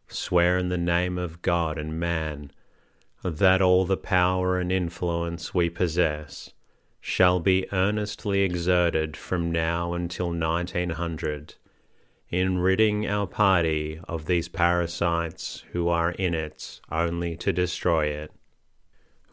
swear 0.09 0.57
in 0.59 0.69
the 0.69 0.79
name 0.79 1.19
of 1.19 1.43
God 1.43 1.79
and 1.79 1.99
man 1.99 2.53
that 3.23 3.61
all 3.61 3.85
the 3.85 3.97
power 3.97 4.59
and 4.59 4.71
influence 4.71 5.53
we 5.53 5.69
possess 5.69 6.51
shall 7.01 7.41
be 7.41 7.67
earnestly 7.73 8.43
exerted 8.43 9.17
from 9.17 9.51
now 9.51 9.93
until 9.93 10.29
1900 10.29 11.55
in 12.37 12.59
ridding 12.59 13.07
our 13.07 13.27
party 13.27 13.99
of 14.07 14.27
these 14.27 14.47
parasites 14.47 15.65
who 15.73 15.89
are 15.89 16.11
in 16.13 16.35
it 16.35 16.83
only 16.93 17.35
to 17.35 17.51
destroy 17.51 18.09
it. 18.09 18.31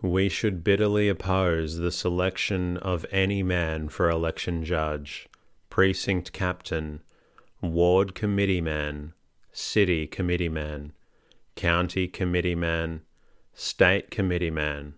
We 0.01 0.29
should 0.29 0.63
bitterly 0.63 1.09
oppose 1.09 1.79
the 1.79 1.91
selection 1.91 2.77
of 2.77 3.05
any 3.11 3.43
man 3.43 3.89
for 3.89 4.09
election 4.09 4.63
judge, 4.63 5.27
precinct 5.69 6.31
captain, 6.31 7.01
ward 7.61 8.15
committeeman, 8.15 9.11
city 9.51 10.07
committeeman, 10.07 10.93
county 11.57 12.07
committeeman, 12.07 13.01
state 13.53 14.11
committeeman, 14.11 14.93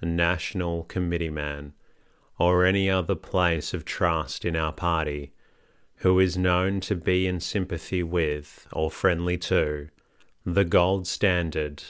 national 0.00 0.84
committeeman, 0.84 1.72
or 2.38 2.64
any 2.64 2.88
other 2.88 3.16
place 3.16 3.74
of 3.74 3.84
trust 3.84 4.44
in 4.44 4.54
our 4.54 4.72
party 4.72 5.32
who 5.98 6.20
is 6.20 6.36
known 6.36 6.80
to 6.80 6.94
be 6.94 7.26
in 7.26 7.40
sympathy 7.40 8.02
with 8.02 8.66
or 8.72 8.90
friendly 8.90 9.36
to 9.36 9.88
the 10.44 10.64
gold 10.64 11.06
standard 11.06 11.82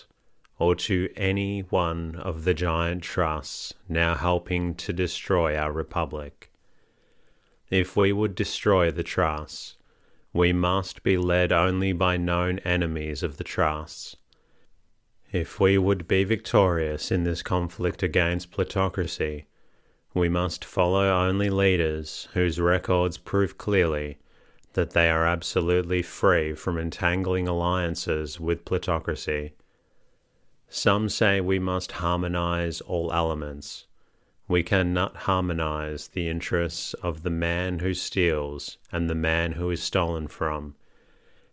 or 0.59 0.75
to 0.75 1.09
any 1.17 1.61
one 1.61 2.17
of 2.17 2.45
the 2.45 2.55
giant 2.55 3.03
trusts 3.03 3.75
now 3.89 4.15
helping 4.15 4.75
to 4.75 4.93
destroy 4.93 5.57
our 5.57 5.73
republic. 5.73 6.51
If 7.71 7.97
we 7.97 8.13
would 8.13 8.35
destroy 8.35 8.91
the 8.91 9.03
trusts, 9.03 9.77
we 10.33 10.53
must 10.53 11.03
be 11.03 11.19
led 11.19 11.53
only 11.53 11.93
by 11.93 12.17
known 12.17 12.59
enemies 12.61 13.23
of 13.23 13.37
the 13.37 13.45
trusts. 13.45 14.17
If 15.31 15.61
we 15.61 15.77
would 15.77 16.09
be 16.09 16.25
victorious 16.25 17.11
in 17.11 17.25
this 17.25 17.43
conflict 17.43 18.03
against 18.03 18.51
plutocracy, 18.51 19.48
we 20.15 20.29
must 20.29 20.65
follow 20.65 21.11
only 21.11 21.51
leaders 21.51 22.29
whose 22.33 22.61
records 22.61 23.19
prove 23.19 23.59
clearly 23.59 24.19
that 24.73 24.91
they 24.91 25.11
are 25.11 25.27
absolutely 25.27 26.03
free 26.03 26.55
from 26.55 26.79
entangling 26.79 27.47
alliances 27.47 28.41
with 28.41 28.65
plutocracy. 28.65 29.53
Some 30.69 31.09
say 31.09 31.41
we 31.41 31.59
must 31.59 31.93
harmonize 31.93 32.81
all 32.83 33.13
elements. 33.13 33.87
We 34.47 34.63
cannot 34.63 35.17
harmonize 35.17 36.09
the 36.09 36.29
interests 36.29 36.95
of 36.95 37.23
the 37.23 37.31
man 37.31 37.81
who 37.81 37.93
steals 37.93 38.79
and 38.91 39.11
the 39.11 39.15
man 39.15 39.53
who 39.53 39.71
is 39.71 39.83
stolen 39.83 40.29
from, 40.29 40.75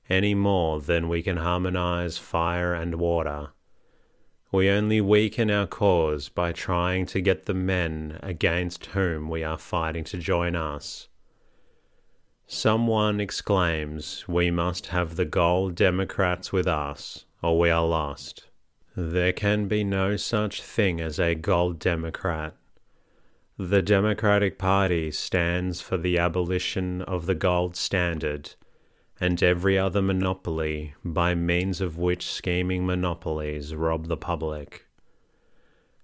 any 0.09 0.33
more 0.33 0.79
than 0.79 1.09
we 1.09 1.21
can 1.21 1.37
harmonize 1.37 2.17
fire 2.17 2.73
and 2.73 2.95
water 2.95 3.49
we 4.55 4.69
only 4.69 5.01
weaken 5.01 5.51
our 5.51 5.67
cause 5.67 6.29
by 6.29 6.53
trying 6.53 7.05
to 7.05 7.19
get 7.19 7.45
the 7.45 7.53
men 7.53 8.17
against 8.23 8.85
whom 8.87 9.29
we 9.29 9.43
are 9.43 9.57
fighting 9.57 10.05
to 10.05 10.17
join 10.17 10.55
us. 10.55 11.09
Someone 12.47 13.19
exclaims, 13.19 14.25
We 14.29 14.49
must 14.51 14.87
have 14.87 15.17
the 15.17 15.25
gold 15.25 15.75
Democrats 15.75 16.53
with 16.53 16.67
us, 16.67 17.25
or 17.43 17.59
we 17.59 17.69
are 17.69 17.85
lost. 17.85 18.45
There 18.95 19.33
can 19.33 19.67
be 19.67 19.83
no 19.83 20.15
such 20.15 20.63
thing 20.63 21.01
as 21.01 21.19
a 21.19 21.35
gold 21.35 21.77
Democrat. 21.77 22.55
The 23.57 23.81
Democratic 23.81 24.57
Party 24.57 25.11
stands 25.11 25.81
for 25.81 25.97
the 25.97 26.17
abolition 26.17 27.01
of 27.01 27.25
the 27.25 27.35
gold 27.35 27.75
standard 27.75 28.51
and 29.19 29.41
every 29.41 29.77
other 29.77 30.01
monopoly 30.01 30.93
by 31.03 31.33
means 31.33 31.79
of 31.79 31.97
which 31.97 32.25
scheming 32.25 32.85
monopolies 32.85 33.73
rob 33.73 34.07
the 34.07 34.17
public. 34.17 34.85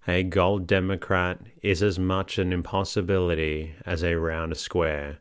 A 0.08 0.24
gold 0.24 0.65
democrat 0.65 1.39
is 1.62 1.84
as 1.84 2.00
much 2.00 2.39
an 2.39 2.52
impossibility 2.52 3.76
as 3.86 4.04
a 4.04 4.15
round 4.15 4.58
square, 4.58 5.19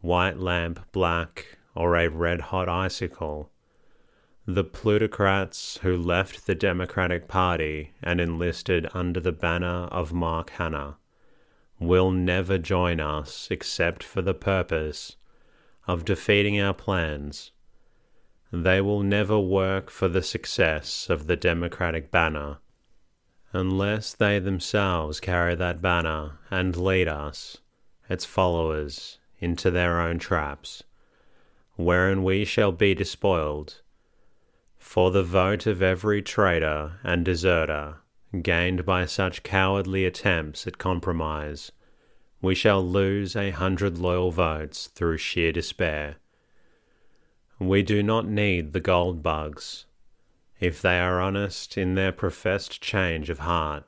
white 0.00 0.38
lamp 0.38 0.80
black, 0.92 1.58
or 1.74 1.96
a 1.96 2.08
red 2.08 2.40
hot 2.40 2.68
icicle. 2.68 3.50
The 4.46 4.62
plutocrats 4.62 5.78
who 5.82 5.96
left 5.96 6.46
the 6.46 6.54
Democratic 6.54 7.26
Party 7.26 7.94
and 8.00 8.20
enlisted 8.20 8.86
under 8.94 9.18
the 9.18 9.32
banner 9.32 9.86
of 9.86 10.12
Mark 10.12 10.50
Hanna 10.50 10.98
will 11.80 12.12
never 12.12 12.58
join 12.58 13.00
us 13.00 13.48
except 13.50 14.04
for 14.04 14.22
the 14.22 14.34
purpose 14.34 15.16
of 15.86 16.04
defeating 16.04 16.60
our 16.60 16.74
plans, 16.74 17.52
they 18.52 18.80
will 18.80 19.02
never 19.02 19.38
work 19.38 19.90
for 19.90 20.08
the 20.08 20.22
success 20.22 21.08
of 21.10 21.26
the 21.26 21.36
Democratic 21.36 22.10
banner 22.10 22.58
unless 23.52 24.12
they 24.12 24.38
themselves 24.38 25.20
carry 25.20 25.54
that 25.54 25.80
banner 25.80 26.38
and 26.50 26.76
lead 26.76 27.08
us, 27.08 27.58
its 28.08 28.24
followers, 28.24 29.18
into 29.38 29.70
their 29.70 30.00
own 30.00 30.18
traps, 30.18 30.82
wherein 31.76 32.22
we 32.22 32.44
shall 32.44 32.72
be 32.72 32.94
despoiled. 32.94 33.80
For 34.78 35.10
the 35.10 35.22
vote 35.22 35.66
of 35.66 35.82
every 35.82 36.22
traitor 36.22 37.00
and 37.02 37.24
deserter 37.24 37.96
gained 38.42 38.84
by 38.84 39.06
such 39.06 39.42
cowardly 39.42 40.04
attempts 40.04 40.66
at 40.66 40.78
compromise 40.78 41.72
we 42.40 42.54
shall 42.54 42.82
lose 42.82 43.34
a 43.34 43.50
hundred 43.50 43.98
loyal 43.98 44.30
votes 44.30 44.88
through 44.88 45.18
sheer 45.18 45.52
despair. 45.52 46.16
We 47.58 47.82
do 47.82 48.02
not 48.02 48.26
need 48.26 48.72
the 48.72 48.80
gold 48.80 49.22
bugs. 49.22 49.86
If 50.60 50.80
they 50.82 50.98
are 50.98 51.20
honest 51.20 51.76
in 51.76 51.94
their 51.94 52.12
professed 52.12 52.80
change 52.80 53.30
of 53.30 53.40
heart, 53.40 53.84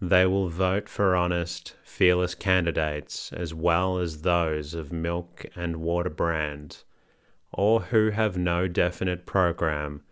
they 0.00 0.26
will 0.26 0.48
vote 0.48 0.88
for 0.88 1.14
honest, 1.14 1.76
fearless 1.82 2.34
candidates 2.34 3.32
as 3.32 3.54
well 3.54 3.98
as 3.98 4.22
those 4.22 4.74
of 4.74 4.92
milk 4.92 5.46
and 5.54 5.76
water 5.76 6.10
brand, 6.10 6.84
or 7.52 7.82
who 7.82 8.10
have 8.10 8.36
no 8.36 8.68
definite 8.68 9.24
program 9.24 10.02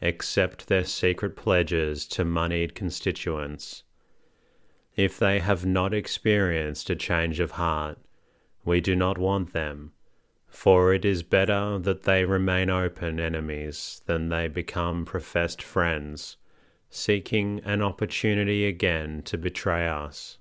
except 0.00 0.66
their 0.68 0.84
secret 0.84 1.36
pledges 1.36 2.06
to 2.06 2.24
moneyed 2.24 2.74
constituents. 2.74 3.82
If 4.96 5.18
they 5.18 5.40
have 5.40 5.66
not 5.66 5.92
experienced 5.92 6.88
a 6.88 6.96
change 6.96 7.38
of 7.38 7.52
heart, 7.52 7.98
we 8.64 8.80
do 8.80 8.96
not 8.96 9.18
want 9.18 9.52
them, 9.52 9.92
for 10.48 10.94
it 10.94 11.04
is 11.04 11.22
better 11.22 11.78
that 11.78 12.04
they 12.04 12.24
remain 12.24 12.70
open 12.70 13.20
enemies 13.20 14.00
than 14.06 14.30
they 14.30 14.48
become 14.48 15.04
professed 15.04 15.62
friends, 15.62 16.38
seeking 16.88 17.60
an 17.64 17.82
opportunity 17.82 18.66
again 18.66 19.20
to 19.24 19.36
betray 19.36 19.86
us. 19.86 20.38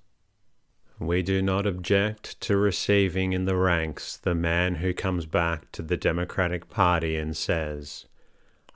We 0.99 1.21
do 1.21 1.41
not 1.41 1.67
object 1.67 2.39
to 2.41 2.55
receiving 2.55 3.33
in 3.33 3.43
the 3.43 3.57
ranks 3.57 4.15
the 4.15 4.35
man 4.35 4.75
who 4.75 4.93
comes 4.93 5.25
back 5.25 5.69
to 5.73 5.81
the 5.81 5.97
Democratic 5.97 6.69
Party 6.69 7.17
and 7.17 7.35
says, 7.35 8.05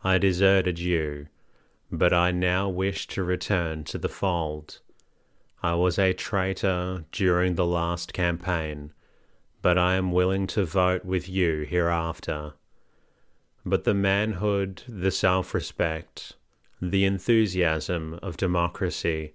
I 0.03 0.17
deserted 0.17 0.77
you, 0.77 1.27
but 1.89 2.11
I 2.11 2.31
now 2.31 2.67
wish 2.67 3.07
to 3.07 3.23
return 3.23 3.85
to 3.85 3.97
the 3.97 4.09
fold. 4.09 4.81
I 5.61 5.75
was 5.75 5.99
a 5.99 6.13
traitor 6.13 7.03
during 7.11 7.55
the 7.55 7.65
last 7.65 8.13
campaign, 8.13 8.93
but 9.61 9.77
I 9.77 9.95
am 9.95 10.11
willing 10.11 10.47
to 10.47 10.63
vote 10.63 11.03
with 11.03 11.27
you 11.27 11.63
hereafter. 11.63 12.53
But 13.65 13.83
the 13.83 13.93
manhood, 13.93 14.83
the 14.87 15.11
self 15.11 15.53
respect, 15.53 16.33
the 16.81 17.03
enthusiasm 17.03 18.19
of 18.21 18.37
democracy 18.37 19.33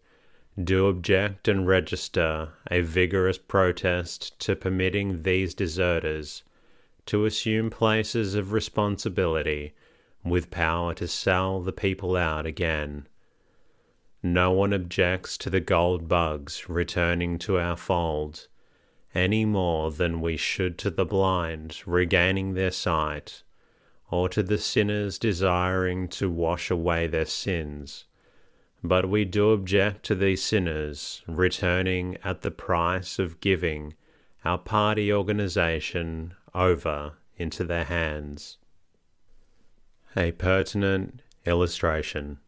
do 0.63 0.87
object 0.87 1.49
and 1.49 1.67
register 1.67 2.53
a 2.71 2.81
vigorous 2.81 3.39
protest 3.39 4.39
to 4.41 4.57
permitting 4.57 5.25
these 5.25 5.53
deserters 5.53 6.43
to 7.07 7.27
assume 7.27 7.69
places 7.69 8.35
of 8.35 8.53
responsibility 8.53 9.75
with 10.25 10.51
power 10.51 10.95
to 10.95 11.07
sell 11.07 11.61
the 11.61 11.73
people 11.73 12.17
out 12.17 12.47
again. 12.47 13.07
No 14.27 14.53
one 14.53 14.73
objects 14.73 15.37
to 15.37 15.51
the 15.51 15.61
gold 15.61 16.09
bugs 16.09 16.67
returning 16.67 17.37
to 17.41 17.59
our 17.59 17.77
fold 17.77 18.49
any 19.15 19.45
more 19.45 19.91
than 19.91 20.23
we 20.23 20.39
should 20.39 20.79
to 20.79 20.89
the 20.89 21.05
blind 21.05 21.83
regaining 21.85 22.55
their 22.55 22.71
sight, 22.71 23.43
or 24.11 24.31
to 24.31 24.43
the 24.43 24.57
sinners 24.57 25.19
desiring 25.19 26.09
to 26.09 26.31
wash 26.31 26.71
away 26.71 27.07
their 27.07 27.27
sins. 27.27 28.07
But 28.83 29.11
we 29.11 29.27
do 29.27 29.51
object 29.51 30.07
to 30.07 30.15
these 30.15 30.43
sinners 30.43 31.21
returning 31.27 32.17
at 32.25 32.41
the 32.41 32.51
price 32.51 33.19
of 33.19 33.41
giving 33.41 33.93
our 34.43 34.57
party 34.57 35.13
organization 35.13 36.33
over 36.55 37.13
into 37.37 37.63
their 37.63 37.85
hands. 37.85 38.57
A 40.17 40.33
pertinent 40.33 41.21
illustration. 41.45 42.39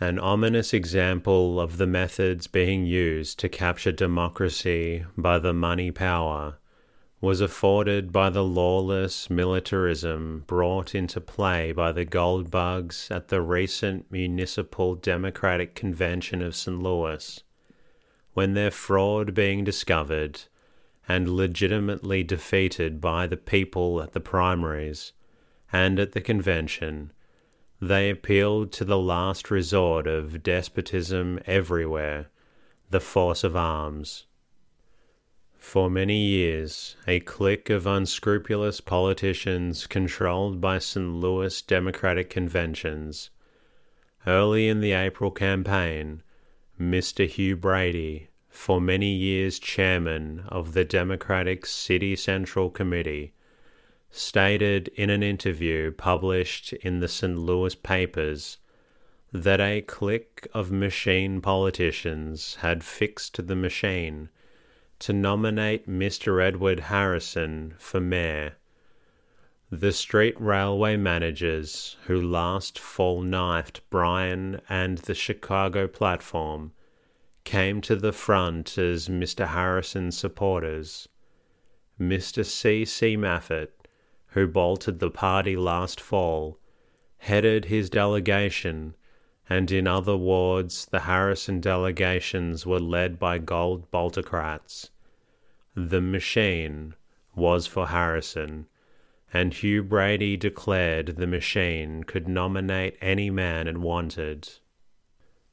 An 0.00 0.20
ominous 0.20 0.72
example 0.72 1.60
of 1.60 1.76
the 1.76 1.86
methods 1.86 2.46
being 2.46 2.86
used 2.86 3.40
to 3.40 3.48
capture 3.48 3.90
democracy 3.90 5.04
by 5.16 5.40
the 5.40 5.52
money 5.52 5.90
power 5.90 6.58
was 7.20 7.40
afforded 7.40 8.12
by 8.12 8.30
the 8.30 8.44
lawless 8.44 9.28
militarism 9.28 10.44
brought 10.46 10.94
into 10.94 11.20
play 11.20 11.72
by 11.72 11.90
the 11.90 12.04
gold 12.04 12.48
bugs 12.48 13.08
at 13.10 13.26
the 13.26 13.42
recent 13.42 14.08
Municipal 14.08 14.94
Democratic 14.94 15.74
Convention 15.74 16.42
of 16.42 16.54
St. 16.54 16.80
Louis, 16.80 17.42
when 18.34 18.54
their 18.54 18.70
fraud 18.70 19.34
being 19.34 19.64
discovered 19.64 20.42
and 21.08 21.28
legitimately 21.28 22.22
defeated 22.22 23.00
by 23.00 23.26
the 23.26 23.36
people 23.36 24.00
at 24.00 24.12
the 24.12 24.20
primaries 24.20 25.12
and 25.72 25.98
at 25.98 26.12
the 26.12 26.20
convention, 26.20 27.12
they 27.80 28.10
appealed 28.10 28.72
to 28.72 28.84
the 28.84 28.98
last 28.98 29.50
resort 29.50 30.06
of 30.06 30.42
despotism 30.42 31.38
everywhere, 31.46 32.26
the 32.90 33.00
force 33.00 33.44
of 33.44 33.54
arms. 33.54 34.24
For 35.58 35.90
many 35.90 36.24
years, 36.24 36.96
a 37.06 37.20
clique 37.20 37.68
of 37.70 37.86
unscrupulous 37.86 38.80
politicians 38.80 39.86
controlled 39.86 40.60
by 40.60 40.78
St. 40.78 41.14
Louis 41.14 41.60
Democratic 41.62 42.30
conventions. 42.30 43.30
Early 44.26 44.68
in 44.68 44.80
the 44.80 44.92
April 44.92 45.30
campaign, 45.30 46.22
Mr. 46.80 47.28
Hugh 47.28 47.56
Brady, 47.56 48.28
for 48.48 48.80
many 48.80 49.12
years 49.12 49.58
chairman 49.58 50.44
of 50.48 50.72
the 50.72 50.84
Democratic 50.84 51.66
City 51.66 52.16
Central 52.16 52.70
Committee, 52.70 53.32
stated 54.10 54.88
in 54.88 55.10
an 55.10 55.22
interview 55.22 55.90
published 55.92 56.72
in 56.74 57.00
the 57.00 57.08
St. 57.08 57.36
Louis 57.36 57.74
papers 57.74 58.58
that 59.32 59.60
a 59.60 59.82
clique 59.82 60.48
of 60.54 60.70
machine 60.70 61.40
politicians 61.40 62.56
had 62.60 62.82
fixed 62.82 63.46
the 63.46 63.56
machine 63.56 64.30
to 64.98 65.12
nominate 65.12 65.88
Mr. 65.88 66.42
Edward 66.42 66.80
Harrison 66.80 67.74
for 67.78 68.00
mayor. 68.00 68.56
The 69.70 69.92
street 69.92 70.34
railway 70.40 70.96
managers 70.96 71.96
who 72.06 72.20
last 72.20 72.78
fall 72.78 73.20
knifed 73.20 73.88
Bryan 73.90 74.62
and 74.68 74.98
the 74.98 75.14
Chicago 75.14 75.86
platform 75.86 76.72
came 77.44 77.80
to 77.82 77.94
the 77.94 78.12
front 78.12 78.78
as 78.78 79.08
Mr. 79.08 79.48
Harrison's 79.48 80.16
supporters. 80.16 81.08
Mr. 82.00 82.44
C. 82.44 82.84
C. 82.84 83.16
Maffitt, 83.16 83.77
who 84.32 84.46
bolted 84.46 84.98
the 84.98 85.10
party 85.10 85.56
last 85.56 86.00
fall, 86.00 86.58
headed 87.18 87.66
his 87.66 87.88
delegation, 87.88 88.94
and 89.48 89.70
in 89.70 89.86
other 89.86 90.16
wards 90.16 90.86
the 90.86 91.00
Harrison 91.00 91.60
delegations 91.60 92.66
were 92.66 92.80
led 92.80 93.18
by 93.18 93.38
gold 93.38 93.90
boltocrats. 93.90 94.90
The 95.74 96.00
machine 96.00 96.94
was 97.34 97.66
for 97.66 97.88
Harrison, 97.88 98.66
and 99.32 99.54
Hugh 99.54 99.82
Brady 99.82 100.36
declared 100.36 101.16
the 101.16 101.26
machine 101.26 102.04
could 102.04 102.28
nominate 102.28 102.96
any 103.00 103.30
man 103.30 103.66
it 103.66 103.78
wanted. 103.78 104.48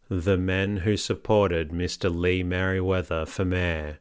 The 0.09 0.37
men 0.37 0.77
who 0.77 0.97
supported 0.97 1.71
Mr. 1.71 2.13
Lee 2.13 2.43
Meriwether 2.43 3.25
for 3.25 3.45
mayor 3.45 3.99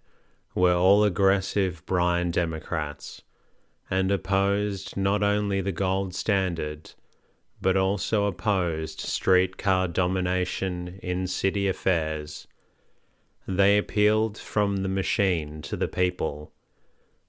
were 0.55 0.75
all 0.75 1.05
aggressive 1.05 1.85
Bryan 1.87 2.31
Democrats 2.31 3.23
and 3.95 4.11
opposed 4.11 4.97
not 4.97 5.23
only 5.23 5.61
the 5.61 5.71
gold 5.71 6.13
standard, 6.13 6.91
but 7.63 7.77
also 7.77 8.25
opposed 8.25 8.99
streetcar 8.99 9.87
domination 9.87 10.99
in 11.01 11.29
city 11.29 11.69
affairs. 11.69 12.49
They 13.47 13.79
appealed 13.79 14.37
from 14.37 14.79
the 14.79 14.89
machine 14.89 15.63
to 15.63 15.77
the 15.77 15.87
people. 15.87 16.51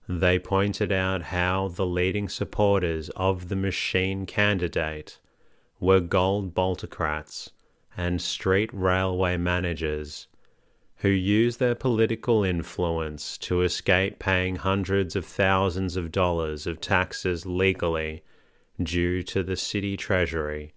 They 0.09 0.39
pointed 0.39 0.91
out 0.91 1.21
how 1.37 1.67
the 1.67 1.85
leading 1.85 2.29
supporters 2.29 3.09
of 3.09 3.49
the 3.49 3.55
machine 3.55 4.25
candidate 4.25 5.19
were 5.79 5.99
gold 5.99 6.55
boltocrats 6.55 7.51
and 7.95 8.19
street 8.19 8.71
railway 8.73 9.37
managers 9.37 10.25
who 10.99 11.09
use 11.09 11.57
their 11.57 11.75
political 11.75 12.43
influence 12.43 13.37
to 13.37 13.61
escape 13.61 14.17
paying 14.17 14.55
hundreds 14.55 15.15
of 15.15 15.25
thousands 15.25 15.97
of 15.97 16.11
dollars 16.11 16.65
of 16.65 16.79
taxes 16.79 17.45
legally 17.45 18.23
due 18.81 19.21
to 19.23 19.43
the 19.43 19.55
city 19.55 19.97
treasury. 19.97 20.73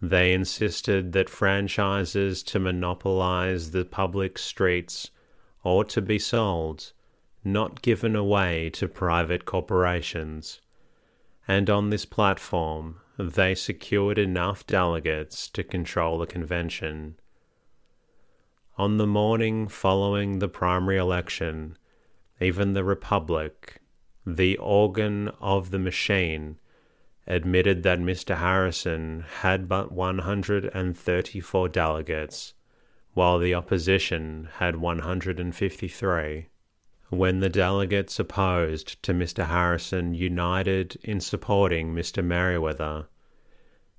They 0.00 0.32
insisted 0.32 1.12
that 1.12 1.28
franchises 1.28 2.42
to 2.44 2.60
monopolize 2.60 3.72
the 3.72 3.84
public 3.84 4.38
streets 4.38 5.10
ought 5.64 5.88
to 5.90 6.00
be 6.00 6.20
sold, 6.20 6.92
not 7.42 7.82
given 7.82 8.14
away 8.14 8.70
to 8.70 8.86
private 8.86 9.44
corporations. 9.44 10.60
And 11.48 11.68
on 11.68 11.90
this 11.90 12.04
platform, 12.04 13.00
they 13.18 13.56
secured 13.56 14.18
enough 14.18 14.64
delegates 14.66 15.48
to 15.48 15.64
control 15.64 16.18
the 16.18 16.26
convention. 16.26 17.16
On 18.78 18.96
the 18.96 19.08
morning 19.08 19.66
following 19.66 20.38
the 20.38 20.46
primary 20.46 20.98
election, 20.98 21.76
even 22.40 22.74
the 22.74 22.84
Republic, 22.84 23.82
the 24.24 24.56
organ 24.58 25.30
of 25.40 25.72
the 25.72 25.80
machine, 25.80 26.60
admitted 27.26 27.82
that 27.82 27.98
Mr. 27.98 28.36
Harrison 28.36 29.24
had 29.40 29.68
but 29.68 29.90
134 29.90 31.68
delegates, 31.70 32.54
while 33.14 33.40
the 33.40 33.52
opposition 33.52 34.48
had 34.58 34.76
153. 34.76 36.46
When 37.08 37.40
the 37.40 37.48
delegates 37.48 38.20
opposed 38.20 39.02
to 39.02 39.12
Mr. 39.12 39.46
Harrison 39.46 40.14
united 40.14 41.00
in 41.02 41.18
supporting 41.18 41.92
Mr. 41.92 42.24
Meriwether, 42.24 43.08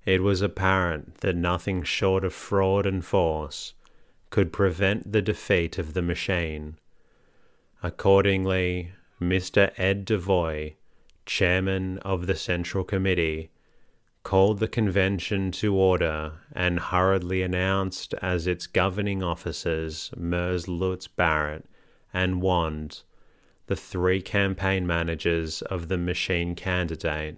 it 0.05 0.23
was 0.23 0.41
apparent 0.41 1.15
that 1.15 1.35
nothing 1.35 1.83
short 1.83 2.23
of 2.23 2.33
fraud 2.33 2.85
and 2.85 3.03
force 3.03 3.73
could 4.29 4.53
prevent 4.53 5.11
the 5.11 5.21
defeat 5.21 5.77
of 5.77 5.93
the 5.93 6.01
machine. 6.01 6.77
Accordingly, 7.81 8.91
Mr. 9.21 9.71
Ed 9.77 10.05
Devoy, 10.05 10.73
chairman 11.25 11.97
of 11.99 12.27
the 12.27 12.35
Central 12.35 12.83
Committee, 12.83 13.51
called 14.23 14.59
the 14.59 14.67
convention 14.67 15.51
to 15.51 15.75
order 15.75 16.33
and 16.51 16.79
hurriedly 16.79 17.41
announced 17.41 18.13
as 18.21 18.47
its 18.47 18.67
governing 18.67 19.23
officers 19.23 20.11
Mers 20.15 20.67
Lutz 20.67 21.07
Barrett 21.07 21.65
and 22.13 22.41
Wand, 22.41 23.01
the 23.67 23.75
three 23.75 24.21
campaign 24.21 24.85
managers 24.85 25.61
of 25.63 25.87
the 25.87 25.97
machine 25.97 26.55
candidate. 26.55 27.37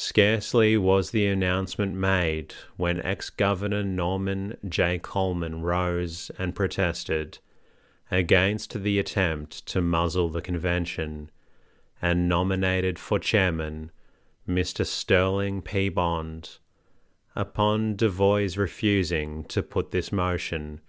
Scarcely 0.00 0.76
was 0.76 1.10
the 1.10 1.26
announcement 1.26 1.92
made 1.92 2.54
when 2.76 3.02
ex 3.02 3.30
Governor 3.30 3.82
Norman 3.82 4.56
J. 4.68 5.00
Coleman 5.00 5.62
rose 5.62 6.30
and 6.38 6.54
protested 6.54 7.40
against 8.08 8.84
the 8.84 9.00
attempt 9.00 9.66
to 9.66 9.82
muzzle 9.82 10.28
the 10.28 10.40
convention 10.40 11.32
and 12.00 12.28
nominated 12.28 12.96
for 12.96 13.18
chairman 13.18 13.90
Mr. 14.48 14.86
Sterling 14.86 15.62
P. 15.62 15.88
Bond. 15.88 16.58
Upon 17.34 17.96
Devoy's 17.96 18.56
refusing 18.56 19.42
to 19.46 19.64
put 19.64 19.90
this 19.90 20.12
motion, 20.12 20.80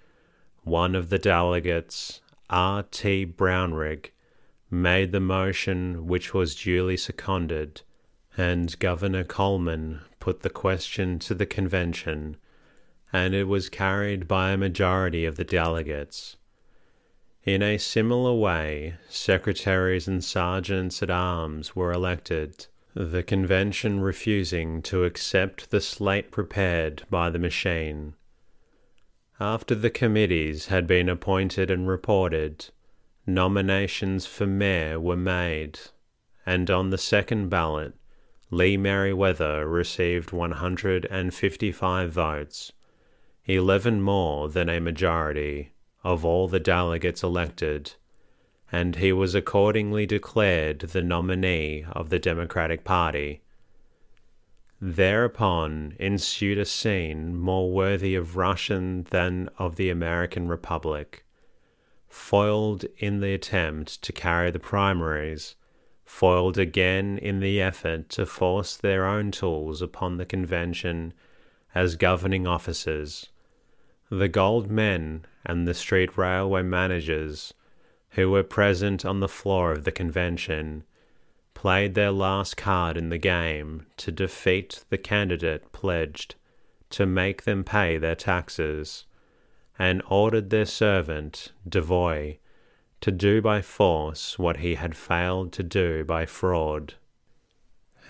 one 0.61 0.93
of 0.93 1.09
the 1.09 1.17
delegates, 1.17 2.21
R. 2.51 2.83
T. 2.83 3.25
Brownrigg, 3.25 4.11
made 4.69 5.11
the 5.11 5.19
motion 5.19 6.05
which 6.05 6.31
was 6.31 6.53
duly 6.53 6.95
seconded, 6.95 7.81
and 8.39 8.79
Governor 8.79 9.25
Coleman 9.25 9.99
put 10.21 10.43
the 10.43 10.49
question 10.49 11.19
to 11.19 11.33
the 11.33 11.45
convention, 11.45 12.37
and 13.11 13.35
it 13.35 13.49
was 13.49 13.67
carried 13.67 14.29
by 14.29 14.51
a 14.51 14.57
majority 14.57 15.25
of 15.25 15.35
the 15.35 15.43
delegates. 15.43 16.37
In 17.43 17.61
a 17.61 17.77
similar 17.77 18.33
way, 18.33 18.95
secretaries 19.09 20.07
and 20.07 20.23
sergeants 20.23 21.03
at 21.03 21.09
arms 21.09 21.75
were 21.75 21.91
elected, 21.91 22.67
the 22.93 23.23
convention 23.23 23.99
refusing 23.99 24.81
to 24.83 25.03
accept 25.03 25.69
the 25.69 25.81
slate 25.81 26.31
prepared 26.31 27.03
by 27.09 27.29
the 27.29 27.39
machine. 27.39 28.13
After 29.41 29.75
the 29.75 29.89
committees 29.89 30.67
had 30.67 30.87
been 30.87 31.09
appointed 31.09 31.69
and 31.69 31.89
reported, 31.89 32.67
nominations 33.27 34.25
for 34.25 34.47
mayor 34.47 34.97
were 34.97 35.17
made, 35.17 35.77
and 36.45 36.71
on 36.71 36.89
the 36.89 36.97
second 36.97 37.49
ballot, 37.49 37.98
Lee 38.51 38.77
Meriwether 38.77 39.67
received 39.67 40.31
155 40.31 42.11
votes, 42.11 42.71
11 43.45 44.01
more 44.01 44.49
than 44.49 44.69
a 44.69 44.79
majority 44.79 45.71
of 46.03 46.25
all 46.25 46.47
the 46.47 46.59
delegates 46.59 47.21
elected, 47.21 47.93
and 48.71 48.95
he 48.95 49.13
was 49.13 49.35
accordingly 49.35 50.07
declared 50.07 50.79
the 50.79 51.03
nominee 51.03 51.85
of 51.91 52.09
the 52.09 52.17
Democratic 52.17 52.83
Party. 52.83 53.41
Thereupon 54.81 55.95
ensued 55.99 56.57
a 56.57 56.65
scene 56.65 57.35
more 57.35 57.71
worthy 57.71 58.15
of 58.15 58.37
Russian 58.37 59.03
than 59.11 59.49
of 59.59 59.75
the 59.75 59.89
American 59.89 60.47
Republic. 60.47 61.23
Foiled 62.07 62.85
in 62.97 63.19
the 63.19 63.33
attempt 63.33 64.01
to 64.01 64.13
carry 64.13 64.49
the 64.49 64.59
primaries, 64.59 65.55
foiled 66.09 66.57
again 66.57 67.19
in 67.19 67.39
the 67.39 67.61
effort 67.61 68.09
to 68.09 68.25
force 68.25 68.75
their 68.75 69.05
own 69.05 69.29
tools 69.29 69.79
upon 69.79 70.17
the 70.17 70.25
convention 70.25 71.13
as 71.75 71.95
governing 71.95 72.47
officers, 72.47 73.29
the 74.09 74.27
gold 74.27 74.71
men 74.71 75.23
and 75.45 75.67
the 75.67 75.73
street 75.73 76.17
railway 76.17 76.63
managers 76.63 77.53
who 78.11 78.31
were 78.31 78.43
present 78.43 79.05
on 79.05 79.19
the 79.19 79.29
floor 79.29 79.71
of 79.71 79.83
the 79.83 79.91
convention 79.91 80.83
played 81.53 81.93
their 81.93 82.11
last 82.11 82.57
card 82.57 82.97
in 82.97 83.09
the 83.09 83.19
game 83.19 83.85
to 83.95 84.11
defeat 84.11 84.83
the 84.89 84.97
candidate 84.97 85.71
pledged 85.71 86.33
to 86.89 87.05
make 87.05 87.43
them 87.43 87.63
pay 87.63 87.99
their 87.99 88.15
taxes, 88.15 89.05
and 89.77 90.01
ordered 90.09 90.49
their 90.49 90.65
servant, 90.65 91.51
Devoy, 91.67 92.39
to 93.01 93.11
do 93.11 93.41
by 93.41 93.61
force 93.61 94.37
what 94.37 94.57
he 94.57 94.75
had 94.75 94.95
failed 94.95 95.51
to 95.53 95.63
do 95.63 96.03
by 96.03 96.25
fraud. 96.25 96.95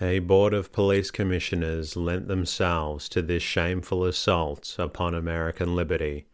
A 0.00 0.18
board 0.20 0.54
of 0.54 0.72
police 0.72 1.10
commissioners 1.10 1.96
lent 1.96 2.26
themselves 2.26 3.08
to 3.10 3.20
this 3.20 3.42
shameful 3.42 4.04
assault 4.04 4.76
upon 4.78 5.14
American 5.14 5.76
liberty 5.76 6.26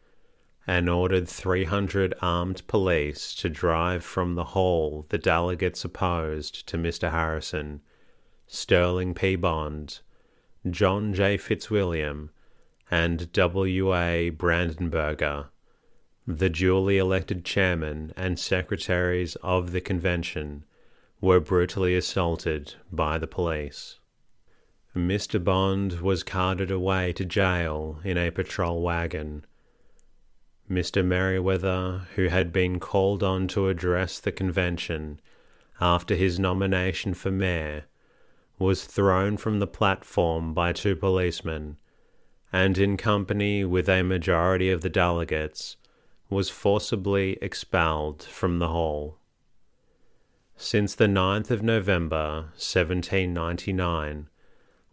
and 0.67 0.89
ordered 0.89 1.29
300 1.29 2.15
armed 2.21 2.67
police 2.67 3.35
to 3.35 3.49
drive 3.49 4.05
from 4.05 4.35
the 4.35 4.45
hall 4.45 5.07
the 5.11 5.19
delegates 5.19 5.85
opposed 5.85 6.67
to 6.69 6.77
Mr. 6.77 7.11
Harrison, 7.11 7.81
Sterling 8.47 9.15
P. 9.15 9.37
Bond, 9.37 10.01
John 10.69 11.15
J. 11.15 11.37
Fitzwilliam, 11.37 12.31
and 12.91 13.33
W. 13.33 13.95
A. 13.95 14.31
Brandenberger, 14.31 15.47
the 16.27 16.51
duly 16.51 16.99
elected 16.99 17.45
chairman 17.45 18.13
and 18.17 18.39
secretaries 18.39 19.37
of 19.37 19.73
the 19.73 19.81
convention, 19.81 20.65
were 21.21 21.41
brutally 21.41 21.95
assaulted 21.95 22.75
by 22.91 23.19
the 23.19 23.27
police. 23.27 23.99
Mr. 24.95 25.43
Bond 25.43 26.01
was 26.01 26.23
carted 26.23 26.71
away 26.71 27.13
to 27.13 27.25
jail 27.25 28.01
in 28.05 28.19
a 28.19 28.31
patrol 28.31 28.83
wagon 28.83 29.45
Mr. 30.71 31.05
Meriwether, 31.05 32.09
who 32.17 32.27
had 32.27 32.53
been 32.53 32.81
called 32.81 33.23
on 33.23 33.47
to 33.49 33.69
address 33.69 34.19
the 34.19 34.33
convention 34.33 35.21
after 35.81 36.17
his 36.17 36.41
nomination 36.41 37.15
for 37.15 37.31
mayor, 37.31 37.85
was 38.59 38.85
thrown 38.85 39.37
from 39.37 39.61
the 39.61 39.67
platform 39.67 40.53
by 40.53 40.73
two 40.73 40.97
policemen, 40.97 41.77
and 42.53 42.79
in 42.79 42.97
company 42.97 43.65
with 43.65 43.89
a 43.89 44.03
majority 44.03 44.71
of 44.71 44.81
the 44.81 44.91
delegates, 44.91 45.77
was 46.29 46.51
forcibly 46.51 47.39
expelled 47.41 48.23
from 48.23 48.59
the 48.59 48.69
hall. 48.69 49.19
Since 50.57 50.95
the 50.95 51.07
9th 51.07 51.51
of 51.51 51.63
November, 51.63 52.49
1799, 52.57 54.29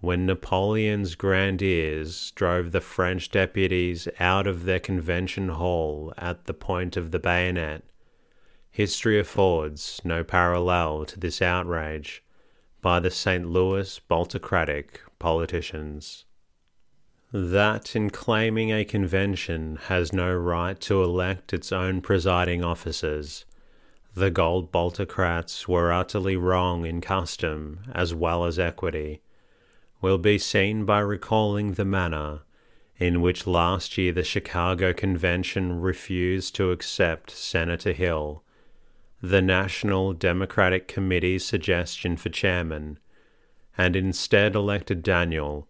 when 0.02 0.26
Napoleon's 0.26 1.16
grandees 1.16 2.32
drove 2.32 2.72
the 2.74 2.82
French 2.82 3.32
deputies 3.32 4.08
out 4.20 4.46
of 4.46 4.66
their 4.66 4.80
convention 4.80 5.48
hall 5.48 6.14
at 6.18 6.46
the 6.46 6.54
point 6.54 6.98
of 6.98 7.12
the 7.12 7.20
bayonet, 7.20 7.84
history 8.70 9.18
affords 9.18 10.02
no 10.04 10.24
parallel 10.24 11.06
to 11.06 11.18
this 11.18 11.42
outrage 11.42 12.22
by 12.82 13.00
the 13.00 13.10
St. 13.10 13.48
Louis 13.48 14.02
Boltocratic 14.10 15.00
politicians. 15.20 16.26
That 17.36 17.96
in 17.96 18.12
claiming 18.12 18.72
a 18.72 18.86
convention 18.86 19.80
has 19.88 20.14
no 20.14 20.32
right 20.32 20.80
to 20.82 21.02
elect 21.02 21.52
its 21.52 21.72
own 21.72 22.02
presiding 22.02 22.64
officers, 22.64 23.46
the 24.14 24.30
gold 24.30 24.72
Boltocrats 24.72 25.68
were 25.68 25.92
utterly 25.92 26.38
wrong 26.38 26.86
in 26.86 27.02
custom 27.02 27.80
as 27.92 28.14
well 28.14 28.46
as 28.46 28.60
equity 28.60 29.24
will 30.00 30.20
be 30.20 30.38
seen 30.38 30.86
by 30.86 31.00
recalling 31.00 31.74
the 31.74 31.86
manner 31.86 32.42
in 32.98 33.20
which 33.20 33.48
last 33.48 33.98
year 33.98 34.14
the 34.14 34.24
Chicago 34.24 34.94
Convention 34.94 35.82
refused 35.82 36.54
to 36.54 36.70
accept 36.70 37.32
Senator 37.32 37.94
Hill, 37.94 38.44
the 39.24 39.42
National 39.42 40.14
Democratic 40.14 40.88
Committee's 40.88 41.44
suggestion 41.44 42.16
for 42.16 42.30
chairman, 42.30 43.00
and 43.76 43.96
instead 43.96 44.54
elected 44.54 45.02
Daniel, 45.02 45.68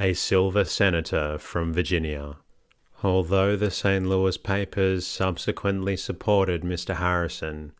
a 0.00 0.14
silver 0.14 0.64
senator 0.64 1.36
from 1.36 1.74
Virginia. 1.74 2.36
Although 3.02 3.54
the 3.54 3.70
St. 3.70 4.06
Louis 4.06 4.38
papers 4.38 5.06
subsequently 5.06 5.94
supported 5.94 6.62
Mr. 6.62 6.96
Harrison, 6.96 7.72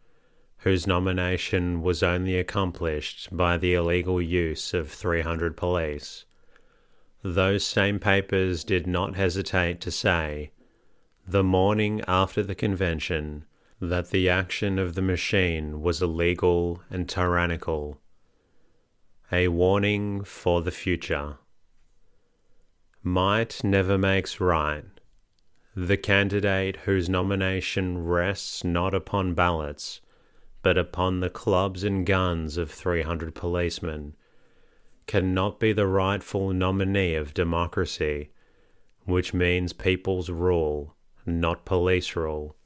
whose 0.59 0.87
nomination 0.87 1.81
was 1.81 2.03
only 2.03 2.39
accomplished 2.39 3.35
by 3.35 3.57
the 3.57 3.73
illegal 3.73 4.21
use 4.21 4.75
of 4.75 4.91
300 4.91 5.57
police. 5.57 6.27
Those 7.23 7.65
same 7.65 7.99
papers 7.99 8.65
did 8.65 8.87
not 8.87 9.17
hesitate 9.17 9.81
to 9.81 9.91
say, 9.91 10.51
the 11.27 11.45
morning 11.45 12.03
after 12.07 12.43
the 12.43 12.55
convention, 12.55 13.47
that 13.81 14.11
the 14.11 14.29
action 14.29 14.79
of 14.79 14.95
the 14.95 15.03
machine 15.03 15.81
was 15.81 16.03
illegal 16.03 16.83
and 16.91 17.09
tyrannical. 17.09 17.99
A 19.33 19.49
warning 19.49 20.23
for 20.23 20.61
the 20.61 20.71
future. 20.71 21.39
Might 23.03 23.65
never 23.65 23.97
makes 23.97 24.41
right. 24.41 24.85
The 25.75 25.97
candidate 25.97 26.77
whose 26.85 27.09
nomination 27.09 28.05
rests 28.05 28.65
not 28.65 28.95
upon 28.95 29.35
ballots 29.35 30.01
but 30.63 30.77
upon 30.77 31.21
the 31.21 31.31
clubs 31.31 31.85
and 31.85 32.05
guns 32.05 32.57
of 32.57 32.71
300 32.71 33.35
policemen, 33.35 34.15
cannot 35.07 35.59
be 35.59 35.73
the 35.73 35.87
rightful 35.87 36.53
nominee 36.53 37.15
of 37.15 37.35
democracy, 37.35 38.31
which 39.05 39.33
means 39.33 39.73
people's 39.73 40.31
rule, 40.31 40.95
not 41.25 41.65
police 41.65 42.15
rule. 42.15 42.57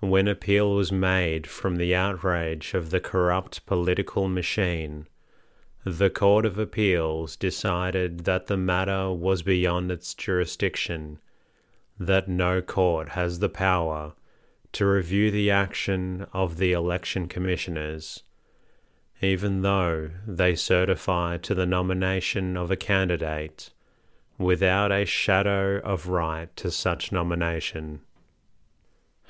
When 0.00 0.28
appeal 0.28 0.74
was 0.74 0.92
made 0.92 1.46
from 1.46 1.76
the 1.76 1.94
outrage 1.94 2.74
of 2.74 2.90
the 2.90 3.00
corrupt 3.00 3.64
political 3.64 4.28
machine, 4.28 5.06
the 5.84 6.08
Court 6.08 6.46
of 6.46 6.58
Appeals 6.58 7.36
decided 7.36 8.20
that 8.20 8.46
the 8.46 8.56
matter 8.56 9.12
was 9.12 9.42
beyond 9.42 9.92
its 9.92 10.14
jurisdiction, 10.14 11.18
that 12.00 12.26
no 12.26 12.62
court 12.62 13.10
has 13.10 13.38
the 13.38 13.50
power 13.50 14.14
to 14.72 14.86
review 14.86 15.30
the 15.30 15.50
action 15.50 16.26
of 16.32 16.56
the 16.56 16.72
election 16.72 17.28
commissioners, 17.28 18.22
even 19.20 19.60
though 19.60 20.10
they 20.26 20.54
certify 20.54 21.36
to 21.36 21.54
the 21.54 21.66
nomination 21.66 22.56
of 22.56 22.70
a 22.70 22.76
candidate 22.76 23.70
without 24.38 24.90
a 24.90 25.04
shadow 25.04 25.78
of 25.84 26.08
right 26.08 26.54
to 26.56 26.70
such 26.70 27.12
nomination. 27.12 28.00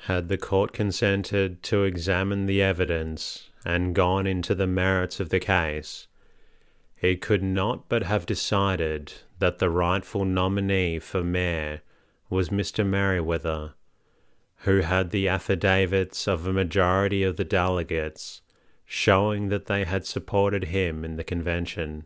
Had 0.05 0.29
the 0.29 0.37
court 0.37 0.71
consented 0.71 1.61
to 1.63 1.83
examine 1.83 2.45
the 2.45 2.61
evidence 2.61 3.49
and 3.65 3.93
gone 3.93 4.25
into 4.25 4.55
the 4.55 4.67
merits 4.67 5.19
of 5.19 5.29
the 5.29 5.39
case, 5.39 6.07
it 7.01 7.21
could 7.21 7.43
not 7.43 7.87
but 7.89 8.03
have 8.03 8.25
decided 8.25 9.13
that 9.39 9.59
the 9.59 9.69
rightful 9.69 10.25
nominee 10.25 10.99
for 10.99 11.23
mayor 11.23 11.81
was 12.29 12.49
Mr. 12.49 12.85
Meriwether 12.85 13.73
who 14.65 14.79
had 14.79 15.11
the 15.11 15.27
affidavits 15.27 16.27
of 16.27 16.47
a 16.47 16.53
majority 16.53 17.21
of 17.21 17.37
the 17.37 17.43
delegates 17.43 18.41
showing 18.83 19.49
that 19.49 19.67
they 19.67 19.83
had 19.83 20.05
supported 20.05 20.65
him 20.65 21.05
in 21.05 21.17
the 21.17 21.23
convention. 21.23 22.03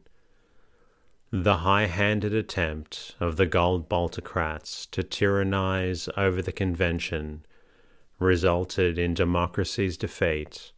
The 1.32 1.58
high 1.58 1.86
handed 1.86 2.34
attempt 2.34 3.16
of 3.20 3.38
the 3.38 3.46
gold 3.46 3.88
Boltocrats 3.88 4.90
to 4.92 5.04
tyrannize 5.04 6.10
over 6.18 6.42
the 6.42 6.52
convention 6.52 7.46
resulted 8.18 8.98
in 8.98 9.14
democracy's 9.14 9.96
defeat. 9.96 10.74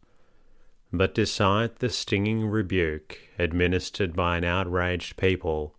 But 0.92 1.14
despite 1.14 1.78
the 1.78 1.88
stinging 1.88 2.46
rebuke 2.46 3.18
administered 3.38 4.14
by 4.14 4.36
an 4.36 4.44
outraged 4.44 5.16
people, 5.16 5.74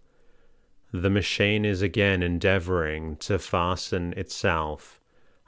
the 0.92 1.10
machine 1.10 1.66
is 1.66 1.82
again 1.82 2.24
endeavoring 2.24 3.18
to 3.18 3.38
fasten 3.38 4.14
itself 4.14 5.00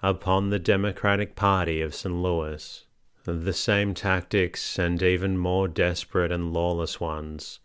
upon 0.04 0.50
the 0.50 0.60
Democratic 0.60 1.36
Party 1.36 1.82
of 1.82 1.96
St. 1.96 2.14
Louis. 2.14 2.86
The 3.24 3.54
same 3.54 3.96
tactics, 3.96 4.78
and 4.78 5.02
even 5.02 5.36
more 5.36 5.68
desperate 5.68 6.32
and 6.32 6.54
lawless 6.54 7.00
ones, 7.00 7.60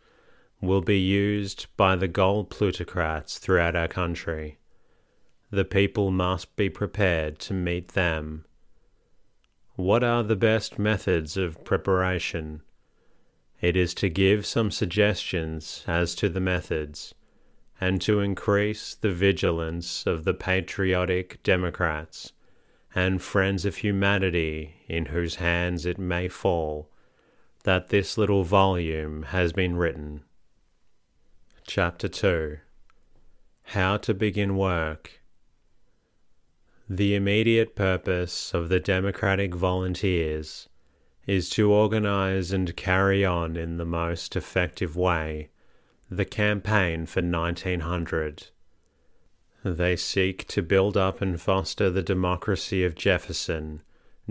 will 0.62 0.80
be 0.80 0.98
used 0.98 1.66
by 1.76 1.96
the 1.96 2.08
gold 2.08 2.48
plutocrats 2.48 3.38
throughout 3.38 3.76
our 3.76 3.88
country. 3.88 4.58
The 5.50 5.66
people 5.66 6.10
must 6.10 6.56
be 6.56 6.70
prepared 6.70 7.38
to 7.40 7.52
meet 7.52 7.88
them. 7.88 8.46
What 9.80 10.04
are 10.04 10.22
the 10.22 10.36
best 10.36 10.78
methods 10.78 11.38
of 11.38 11.64
preparation? 11.64 12.60
it 13.62 13.76
is 13.76 13.94
to 13.94 14.08
give 14.10 14.44
some 14.44 14.70
suggestions 14.70 15.84
as 15.86 16.14
to 16.14 16.28
the 16.28 16.40
methods 16.40 17.14
and 17.80 18.00
to 18.02 18.20
increase 18.20 18.94
the 18.94 19.10
vigilance 19.10 20.06
of 20.06 20.24
the 20.24 20.34
patriotic 20.34 21.42
Democrats 21.42 22.32
and 22.94 23.22
friends 23.22 23.64
of 23.64 23.76
humanity 23.76 24.74
in 24.86 25.06
whose 25.06 25.36
hands 25.36 25.86
it 25.86 25.98
may 25.98 26.28
fall 26.28 26.90
that 27.64 27.88
this 27.88 28.18
little 28.18 28.44
volume 28.44 29.22
has 29.24 29.52
been 29.52 29.76
written. 29.76 30.22
Chapter 31.66 32.08
2 32.08 32.58
How 33.62 33.96
to 33.96 34.12
Begin 34.12 34.56
Work 34.56 35.19
The 36.92 37.14
immediate 37.14 37.76
purpose 37.76 38.52
of 38.52 38.68
the 38.68 38.80
Democratic 38.80 39.54
Volunteers 39.54 40.68
is 41.24 41.48
to 41.50 41.70
organize 41.70 42.50
and 42.50 42.74
carry 42.74 43.24
on 43.24 43.56
in 43.56 43.76
the 43.76 43.84
most 43.84 44.34
effective 44.34 44.96
way 44.96 45.50
the 46.10 46.24
campaign 46.24 47.06
for 47.06 47.22
1900. 47.22 48.48
They 49.62 49.94
seek 49.94 50.48
to 50.48 50.62
build 50.62 50.96
up 50.96 51.20
and 51.20 51.40
foster 51.40 51.90
the 51.90 52.02
democracy 52.02 52.82
of 52.82 52.96
Jefferson, 52.96 53.82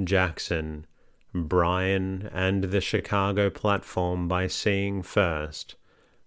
Jackson, 0.03 0.85
Bryan, 1.33 2.29
and 2.33 2.65
the 2.65 2.81
Chicago 2.81 3.49
platform 3.49 4.27
by 4.27 4.47
seeing 4.47 5.01
first 5.01 5.75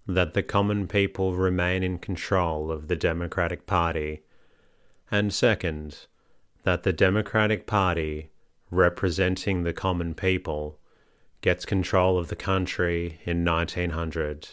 that 0.07 0.33
the 0.33 0.42
common 0.42 0.88
people 0.88 1.35
remain 1.35 1.83
in 1.83 1.99
control 1.99 2.73
of 2.73 2.88
the 2.88 2.97
Democratic 2.97 3.66
Party, 3.66 4.23
and 5.11 5.35
second, 5.35 6.07
that 6.64 6.85
the 6.85 6.92
Democratic 6.92 7.66
Party, 7.66 8.31
representing 8.70 9.62
the 9.62 9.72
common 9.72 10.14
people, 10.14 10.79
gets 11.40 11.64
control 11.64 12.18
of 12.18 12.29
the 12.29 12.37
country 12.37 13.20
in 13.25 13.44
1900. 13.44 14.48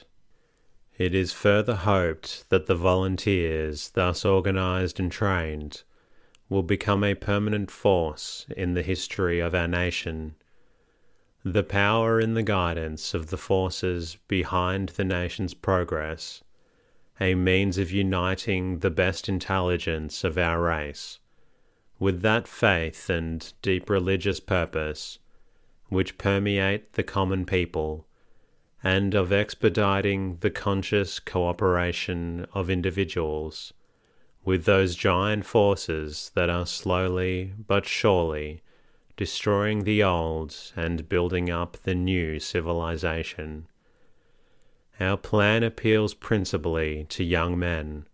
It 0.98 1.13
is 1.13 1.32
further 1.32 1.76
hoped 1.76 2.50
that 2.50 2.65
the 2.65 2.76
volunteers, 2.76 3.91
thus 3.91 4.26
organized 4.26 5.00
and 5.00 5.12
trained, 5.12 5.84
will 6.50 6.63
become 6.63 7.04
a 7.04 7.13
permanent 7.13 7.69
force 7.69 8.48
in 8.58 8.74
the 8.74 8.82
history 8.82 9.39
of 9.39 9.54
our 9.54 9.67
nation. 9.67 10.36
The 11.45 11.63
power 11.63 12.19
and 12.19 12.36
the 12.36 12.43
guidance 12.43 13.13
of 13.13 13.28
the 13.28 13.38
forces 13.38 14.17
behind 14.28 14.89
the 14.89 15.06
nation's 15.06 15.54
progress, 15.54 16.43
a 17.22 17.36
means 17.36 17.78
of 17.78 17.91
uniting 17.91 18.80
the 18.80 18.89
best 18.89 19.30
intelligence 19.30 20.24
of 20.24 20.38
our 20.38 20.60
race 20.60 21.19
with 22.00 22.22
that 22.22 22.48
faith 22.48 23.10
and 23.10 23.54
deep 23.62 23.90
religious 23.90 24.40
purpose 24.40 25.20
which 25.90 26.18
permeate 26.18 26.94
the 26.94 27.04
common 27.04 27.46
people 27.46 28.06
and 28.82 29.14
of 29.14 29.34
expediting 29.34 30.38
the 30.40 30.50
conscious 30.50 31.20
cooperation 31.20 32.46
of 32.54 32.70
individuals 32.70 33.74
with 34.46 34.64
those 34.66 34.96
giant 34.96 35.46
forces 35.46 36.32
that 36.34 36.50
are 36.50 36.66
slowly 36.66 37.54
but 37.68 37.86
surely 37.86 38.62
destroying 39.18 39.84
the 39.84 40.02
old 40.02 40.56
and 40.78 41.10
building 41.10 41.50
up 41.50 41.76
the 41.84 41.94
new 41.94 42.40
civilization. 42.40 43.68
Our 44.98 45.18
plan 45.18 45.62
appeals 45.62 46.14
principally 46.14 47.06
to 47.10 47.24
young 47.24 47.60
men. 47.60 48.08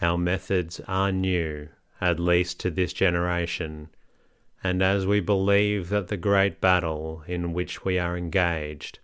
Our 0.00 0.16
methods 0.16 0.80
are 0.88 1.12
new, 1.12 1.68
at 2.04 2.20
least 2.20 2.60
to 2.60 2.70
this 2.70 2.92
generation, 2.92 3.88
and 4.62 4.82
as 4.82 5.06
we 5.06 5.20
believe 5.20 5.88
that 5.88 6.08
the 6.08 6.18
great 6.18 6.60
battle 6.60 7.22
in 7.26 7.54
which 7.54 7.82
we 7.82 7.98
are 7.98 8.14
engaged 8.14 8.98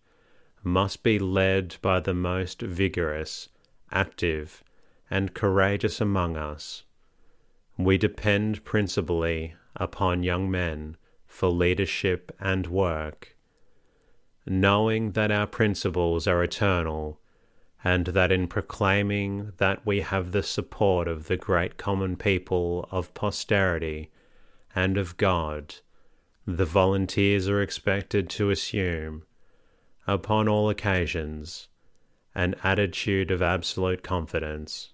must 0.62 1.02
be 1.02 1.18
led 1.18 1.76
by 1.80 1.98
the 1.98 2.12
most 2.12 2.60
vigorous, 2.60 3.48
active, 3.90 4.62
and 5.10 5.32
courageous 5.32 5.98
among 5.98 6.36
us. 6.36 6.82
We 7.78 7.96
depend 7.96 8.64
principally 8.66 9.54
upon 9.74 10.22
young 10.22 10.50
men 10.50 10.98
for 11.26 11.48
leadership 11.48 12.30
and 12.38 12.66
work. 12.66 13.34
Knowing 14.44 15.12
that 15.12 15.30
our 15.30 15.46
principles 15.46 16.26
are 16.26 16.42
eternal, 16.42 17.18
and 17.82 18.06
that 18.06 18.30
in 18.30 18.46
proclaiming 18.46 19.52
that 19.56 19.84
we 19.86 20.00
have 20.00 20.32
the 20.32 20.42
support 20.42 21.08
of 21.08 21.28
the 21.28 21.36
great 21.36 21.76
common 21.76 22.16
people 22.16 22.86
of 22.90 23.14
posterity 23.14 24.10
and 24.74 24.98
of 24.98 25.16
God, 25.16 25.76
the 26.46 26.66
volunteers 26.66 27.48
are 27.48 27.62
expected 27.62 28.28
to 28.30 28.50
assume 28.50 29.22
upon 30.06 30.48
all 30.48 30.68
occasions, 30.68 31.68
an 32.34 32.54
attitude 32.62 33.30
of 33.30 33.40
absolute 33.42 34.02
confidence. 34.02 34.92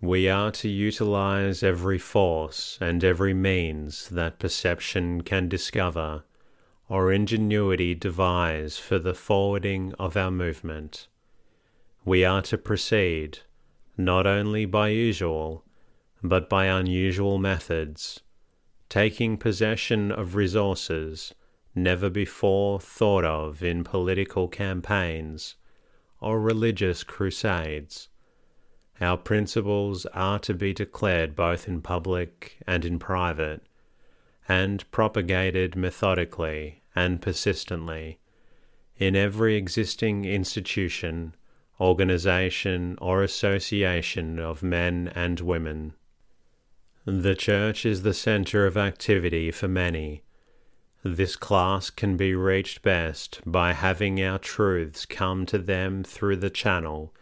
We 0.00 0.28
are 0.28 0.50
to 0.52 0.68
utilize 0.68 1.62
every 1.62 1.98
force 1.98 2.78
and 2.80 3.02
every 3.02 3.32
means 3.32 4.08
that 4.10 4.38
perception 4.38 5.22
can 5.22 5.48
discover 5.48 6.24
or 6.88 7.10
ingenuity 7.10 7.94
devise 7.94 8.78
for 8.78 8.98
the 8.98 9.14
forwarding 9.14 9.94
of 9.98 10.16
our 10.16 10.30
movement. 10.30 11.08
We 12.04 12.24
are 12.24 12.42
to 12.42 12.58
proceed 12.58 13.38
not 13.96 14.26
only 14.26 14.66
by 14.66 14.88
usual, 14.88 15.64
but 16.22 16.50
by 16.50 16.66
unusual 16.66 17.38
methods, 17.38 18.20
taking 18.88 19.36
possession 19.36 20.12
of 20.12 20.34
resources 20.34 21.34
never 21.74 22.10
before 22.10 22.78
thought 22.80 23.24
of 23.24 23.62
in 23.62 23.84
political 23.84 24.48
campaigns 24.48 25.56
or 26.20 26.40
religious 26.40 27.04
crusades. 27.04 28.08
Our 29.00 29.16
principles 29.16 30.06
are 30.06 30.38
to 30.40 30.54
be 30.54 30.72
declared 30.72 31.34
both 31.34 31.66
in 31.66 31.80
public 31.82 32.58
and 32.66 32.84
in 32.84 32.98
private, 32.98 33.62
and 34.48 34.88
propagated 34.90 35.74
methodically 35.74 36.82
and 36.94 37.20
persistently 37.20 38.18
in 38.96 39.16
every 39.16 39.56
existing 39.56 40.24
institution, 40.24 41.34
organization, 41.80 42.96
or 43.00 43.22
association 43.22 44.38
of 44.38 44.62
men 44.62 45.10
and 45.14 45.40
women. 45.40 45.94
The 47.04 47.34
Church 47.34 47.84
is 47.84 48.02
the 48.02 48.14
center 48.14 48.66
of 48.66 48.76
activity 48.76 49.50
for 49.50 49.68
many 49.68 50.22
this 51.04 51.36
class 51.36 51.90
can 51.90 52.16
be 52.16 52.34
reached 52.34 52.80
best 52.80 53.42
by 53.44 53.74
having 53.74 54.22
our 54.22 54.38
truths 54.38 55.04
come 55.04 55.44
to 55.44 55.58
them 55.58 56.02
through 56.02 56.36
the 56.36 56.48
channel 56.48 57.14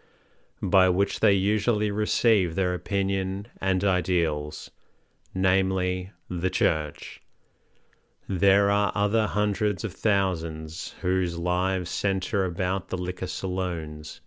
by 0.62 0.88
which 0.88 1.18
they 1.18 1.32
usually 1.32 1.90
receive 1.90 2.54
their 2.54 2.74
opinion 2.74 3.48
and 3.60 3.82
ideals, 3.82 4.70
namely, 5.34 6.12
the 6.30 6.48
Church. 6.48 7.20
There 8.28 8.70
are 8.70 8.92
other 8.94 9.26
hundreds 9.26 9.82
of 9.82 9.92
thousands 9.92 10.94
whose 11.00 11.36
lives 11.36 11.90
center 11.90 12.44
about 12.44 12.88
the 12.88 12.96
liquor 12.96 13.26
saloons. 13.26 14.20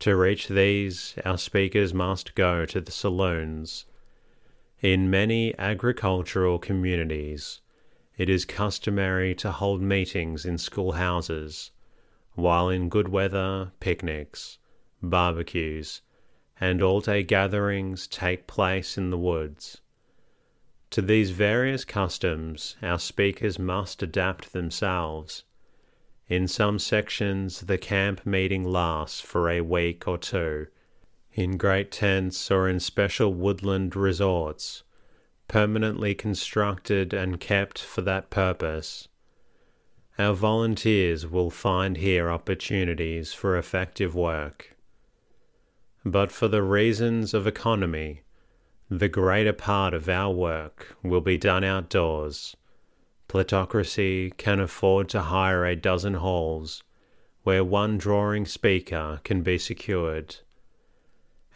To 0.00 0.16
reach 0.16 0.48
these, 0.48 1.14
our 1.24 1.38
speakers 1.38 1.94
must 1.94 2.34
go 2.34 2.66
to 2.66 2.80
the 2.80 2.92
saloons. 2.92 3.86
In 4.80 5.08
many 5.08 5.58
agricultural 5.58 6.58
communities, 6.58 7.60
it 8.16 8.28
is 8.28 8.44
customary 8.44 9.34
to 9.36 9.50
hold 9.50 9.80
meetings 9.80 10.44
in 10.44 10.58
schoolhouses, 10.58 11.70
while 12.34 12.68
in 12.68 12.88
good 12.88 13.08
weather, 13.08 13.72
picnics, 13.80 14.58
barbecues, 15.02 16.02
and 16.60 16.82
all 16.82 17.00
day 17.00 17.22
gatherings 17.22 18.06
take 18.06 18.46
place 18.46 18.96
in 18.98 19.10
the 19.10 19.18
woods. 19.18 19.80
To 20.90 21.02
these 21.02 21.30
various 21.30 21.84
customs, 21.84 22.76
our 22.82 22.98
speakers 22.98 23.58
must 23.58 24.02
adapt 24.02 24.52
themselves. 24.52 25.44
In 26.28 26.48
some 26.48 26.78
sections, 26.78 27.62
the 27.62 27.78
camp 27.78 28.24
meeting 28.24 28.64
lasts 28.64 29.20
for 29.20 29.50
a 29.50 29.60
week 29.60 30.08
or 30.08 30.18
two, 30.18 30.68
in 31.32 31.56
great 31.56 31.90
tents 31.90 32.50
or 32.50 32.68
in 32.68 32.80
special 32.80 33.34
woodland 33.34 33.94
resorts 33.94 34.84
permanently 35.48 36.14
constructed 36.14 37.12
and 37.12 37.40
kept 37.40 37.78
for 37.78 38.00
that 38.02 38.30
purpose. 38.30 39.08
Our 40.18 40.34
volunteers 40.34 41.26
will 41.26 41.50
find 41.50 41.96
here 41.96 42.30
opportunities 42.30 43.32
for 43.32 43.56
effective 43.56 44.14
work. 44.14 44.76
But 46.04 46.30
for 46.30 46.48
the 46.48 46.62
reasons 46.62 47.34
of 47.34 47.46
economy, 47.46 48.22
the 48.88 49.08
greater 49.08 49.52
part 49.52 49.94
of 49.94 50.08
our 50.08 50.32
work 50.32 50.96
will 51.02 51.20
be 51.20 51.38
done 51.38 51.64
outdoors. 51.64 52.56
Plutocracy 53.34 54.30
can 54.36 54.60
afford 54.60 55.08
to 55.08 55.22
hire 55.22 55.66
a 55.66 55.74
dozen 55.74 56.14
halls 56.14 56.84
where 57.42 57.64
one 57.64 57.98
drawing 57.98 58.46
speaker 58.46 59.20
can 59.24 59.42
be 59.42 59.58
secured. 59.58 60.36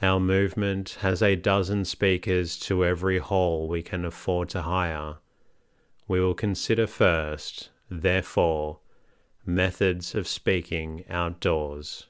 Our 0.03 0.19
movement 0.19 0.99
has 1.03 1.23
a 1.23 1.37
dozen 1.37 1.85
speakers 1.85 2.59
to 2.67 2.85
every 2.85 3.19
hall 3.19 3.69
we 3.69 3.85
can 3.85 4.05
afford 4.05 4.49
to 4.49 4.63
hire. 4.63 5.19
We 6.09 6.19
will 6.21 6.35
consider 6.35 6.89
first, 6.89 7.71
therefore, 7.89 8.81
methods 9.47 10.17
of 10.17 10.27
speaking 10.27 11.05
outdoors. 11.09 12.07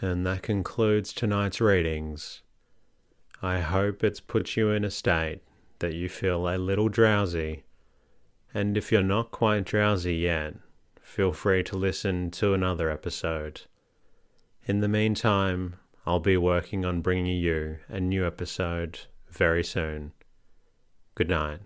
And 0.00 0.24
that 0.24 0.40
concludes 0.42 1.12
tonight's 1.12 1.60
readings. 1.60 2.40
I 3.42 3.60
hope 3.60 4.02
it's 4.02 4.20
put 4.20 4.56
you 4.56 4.70
in 4.70 4.86
a 4.86 4.90
state 4.90 5.42
that 5.80 5.92
you 5.92 6.08
feel 6.08 6.48
a 6.48 6.56
little 6.56 6.88
drowsy. 6.88 7.64
And 8.54 8.76
if 8.76 8.90
you're 8.90 9.02
not 9.02 9.30
quite 9.30 9.64
drowsy 9.64 10.16
yet, 10.16 10.54
feel 11.02 11.32
free 11.32 11.62
to 11.64 11.76
listen 11.76 12.30
to 12.32 12.54
another 12.54 12.90
episode. 12.90 13.62
In 14.66 14.80
the 14.80 14.88
meantime, 14.88 15.76
I'll 16.06 16.20
be 16.20 16.36
working 16.36 16.84
on 16.84 17.00
bringing 17.00 17.36
you 17.36 17.78
a 17.88 18.00
new 18.00 18.26
episode 18.26 19.00
very 19.28 19.64
soon. 19.64 20.12
Good 21.14 21.28
night. 21.28 21.60